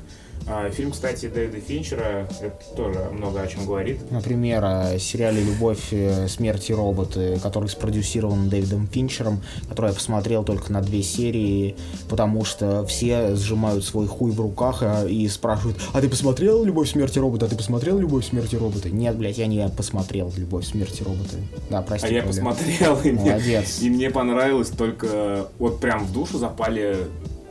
[0.49, 4.09] А, фильм, кстати, Дэвида Финчера, это тоже много о чем говорит.
[4.11, 10.45] Например, о сериале «Любовь, э, смерть и роботы», который спродюсирован Дэвидом Финчером, который я посмотрел
[10.45, 11.75] только на две серии,
[12.09, 16.89] потому что все сжимают свой хуй в руках а, и спрашивают, а ты посмотрел «Любовь,
[16.89, 17.45] смерть и роботы»?
[17.45, 18.89] А ты посмотрел «Любовь, смерть и роботы»?
[18.89, 21.37] Нет, блядь, я не посмотрел «Любовь, смерть и роботы».
[21.69, 26.37] Да, прости, А я посмотрел, и мне, и мне понравилось, только вот прям в душу
[26.37, 26.99] запали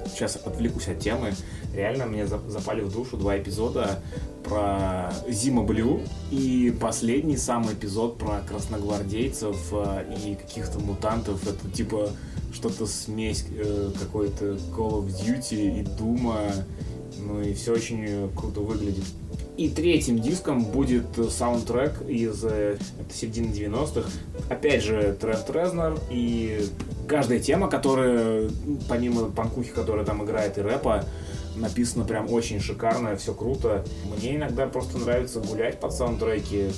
[0.09, 1.35] сейчас отвлекусь от темы
[1.77, 4.01] реально мне запали в душу два эпизода
[4.43, 6.01] про Зима Блю
[6.31, 11.47] и последний самый эпизод про красногвардейцев э, и каких-то мутантов.
[11.47, 12.11] Это типа
[12.53, 16.39] что-то смесь э, какой-то Call of Duty и Дума.
[17.19, 19.05] Ну и все очень круто выглядит.
[19.57, 22.79] И третьим диском будет саундтрек из это
[23.13, 24.09] середины 90-х.
[24.51, 26.67] Опять же, Трент Резнер и
[27.09, 28.51] каждая тема, которая,
[28.89, 31.05] помимо панкухи, которая там играет, и рэпа,
[31.57, 33.85] написано прям очень шикарно, все круто.
[34.17, 36.71] Мне иногда просто нравится гулять под саундтреки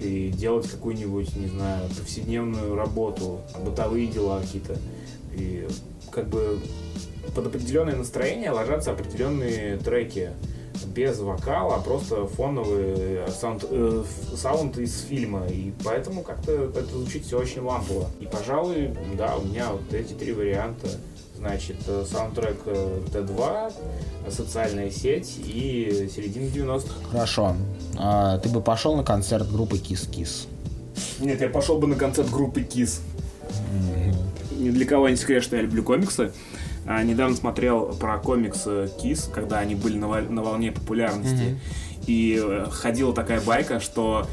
[0.00, 4.76] и делать какую-нибудь, не знаю, повседневную работу, бытовые дела какие-то.
[5.32, 5.66] И
[6.10, 6.60] как бы
[7.34, 10.30] под определенное настроение ложатся определенные треки
[10.86, 14.04] без вокала, а просто фоновый саунд, э,
[14.36, 15.46] саунд из фильма.
[15.46, 18.10] И поэтому как-то это звучит все очень лампово.
[18.20, 20.88] И, пожалуй, да, у меня вот эти три варианта
[21.44, 23.72] значит, э, саундтрек э, Т2,
[24.30, 27.10] социальная сеть и середина 90-х.
[27.10, 27.54] Хорошо.
[27.98, 30.46] А, ты бы пошел на концерт группы Kiss?
[31.20, 33.00] Нет, я пошел бы на концерт группы Kiss.
[33.42, 34.58] Mm-hmm.
[34.58, 36.32] Ни для кого не секрет, что я люблю комиксы.
[36.86, 41.34] А, недавно смотрел про комикс Kiss, когда они были на, на волне популярности.
[41.34, 42.04] Mm-hmm.
[42.06, 44.26] И э, ходила такая байка, что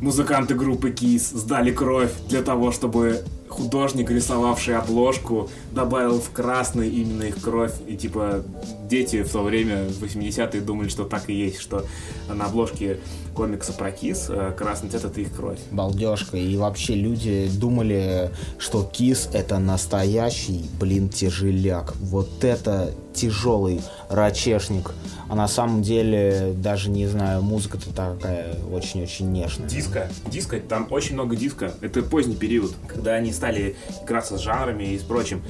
[0.00, 7.24] музыканты группы Kiss сдали кровь для того, чтобы художник, рисовавший обложку, добавил в красный именно
[7.24, 7.74] их кровь.
[7.86, 8.42] И типа
[8.88, 11.84] дети в то время, в 80-е, думали, что так и есть, что
[12.28, 13.00] на обложке
[13.36, 15.58] комикса про Кис э, красный цвет это их кровь.
[15.70, 16.36] Балдежка.
[16.38, 21.94] И вообще люди думали, что Кис это настоящий, блин, тяжеляк.
[21.96, 24.92] Вот это тяжелый рачешник.
[25.28, 29.68] А на самом деле, даже не знаю, музыка-то такая очень-очень нежная.
[29.68, 30.08] Диско.
[30.30, 31.74] Диско, там очень много диска.
[31.80, 35.42] Это поздний период, когда они стали играться с жанрами и с прочим.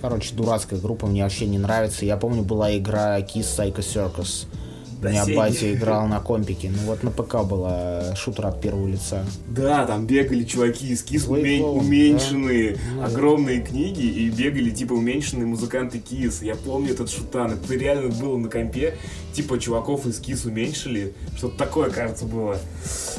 [0.00, 2.04] Короче, дурацкая группа, мне вообще не нравится.
[2.06, 4.46] Я помню, была игра Kiss Psycho Circus.
[5.02, 6.70] У меня батя играл на компике.
[6.74, 9.24] Ну вот на ПК была шутер от первого лица.
[9.48, 13.06] Да, там бегали чуваки из КИС уме- уменьшенные, да?
[13.06, 16.42] огромные книги, и бегали типа уменьшенные музыканты КИС.
[16.42, 17.52] Я помню этот шутан.
[17.52, 18.96] Это реально было на компе.
[19.32, 21.14] Типа чуваков из КИС уменьшили.
[21.36, 22.58] Что-то такое, кажется, было.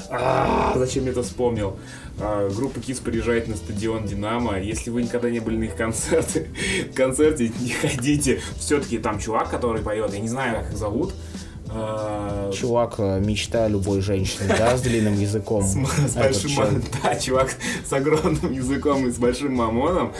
[0.09, 1.77] А, зачем я это вспомнил?
[2.19, 4.59] А, группа КИС приезжает на стадион Динамо.
[4.59, 6.47] Если вы никогда не были на их концерте,
[6.95, 8.39] концерте, не ходите.
[8.57, 11.13] Все-таки там чувак, который поет, я не знаю, как их зовут,
[11.79, 15.63] а, чувак, э, мечта любой женщины, да, с длинным языком.
[15.63, 15.75] С,
[16.11, 17.55] с большим, да, чувак
[17.87, 20.13] с огромным языком и с большим мамоном.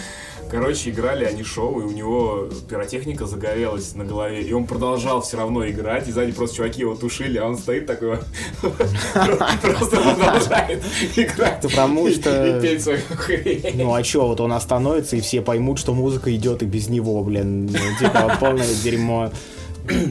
[0.49, 5.37] Короче, играли они шоу, и у него пиротехника загорелась на голове, и он продолжал все
[5.37, 8.19] равно играть, и сзади просто чуваки его тушили, а он стоит такой,
[8.61, 10.83] просто продолжает
[11.15, 11.61] играть.
[11.61, 12.57] Потому что...
[12.57, 13.71] И петь свою хрень.
[13.75, 17.21] Ну а чё, вот он остановится, и все поймут, что музыка идет и без него,
[17.23, 17.65] блин.
[17.65, 19.31] Ну, типа, полное дерьмо.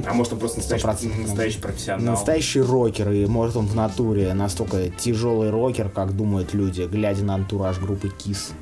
[0.07, 2.15] А может он просто настоящий, 100% настоящий профессионал.
[2.15, 7.35] Настоящий рокер, и может он в натуре настолько тяжелый рокер, как думают люди, глядя на
[7.35, 8.53] антураж группы Kiss.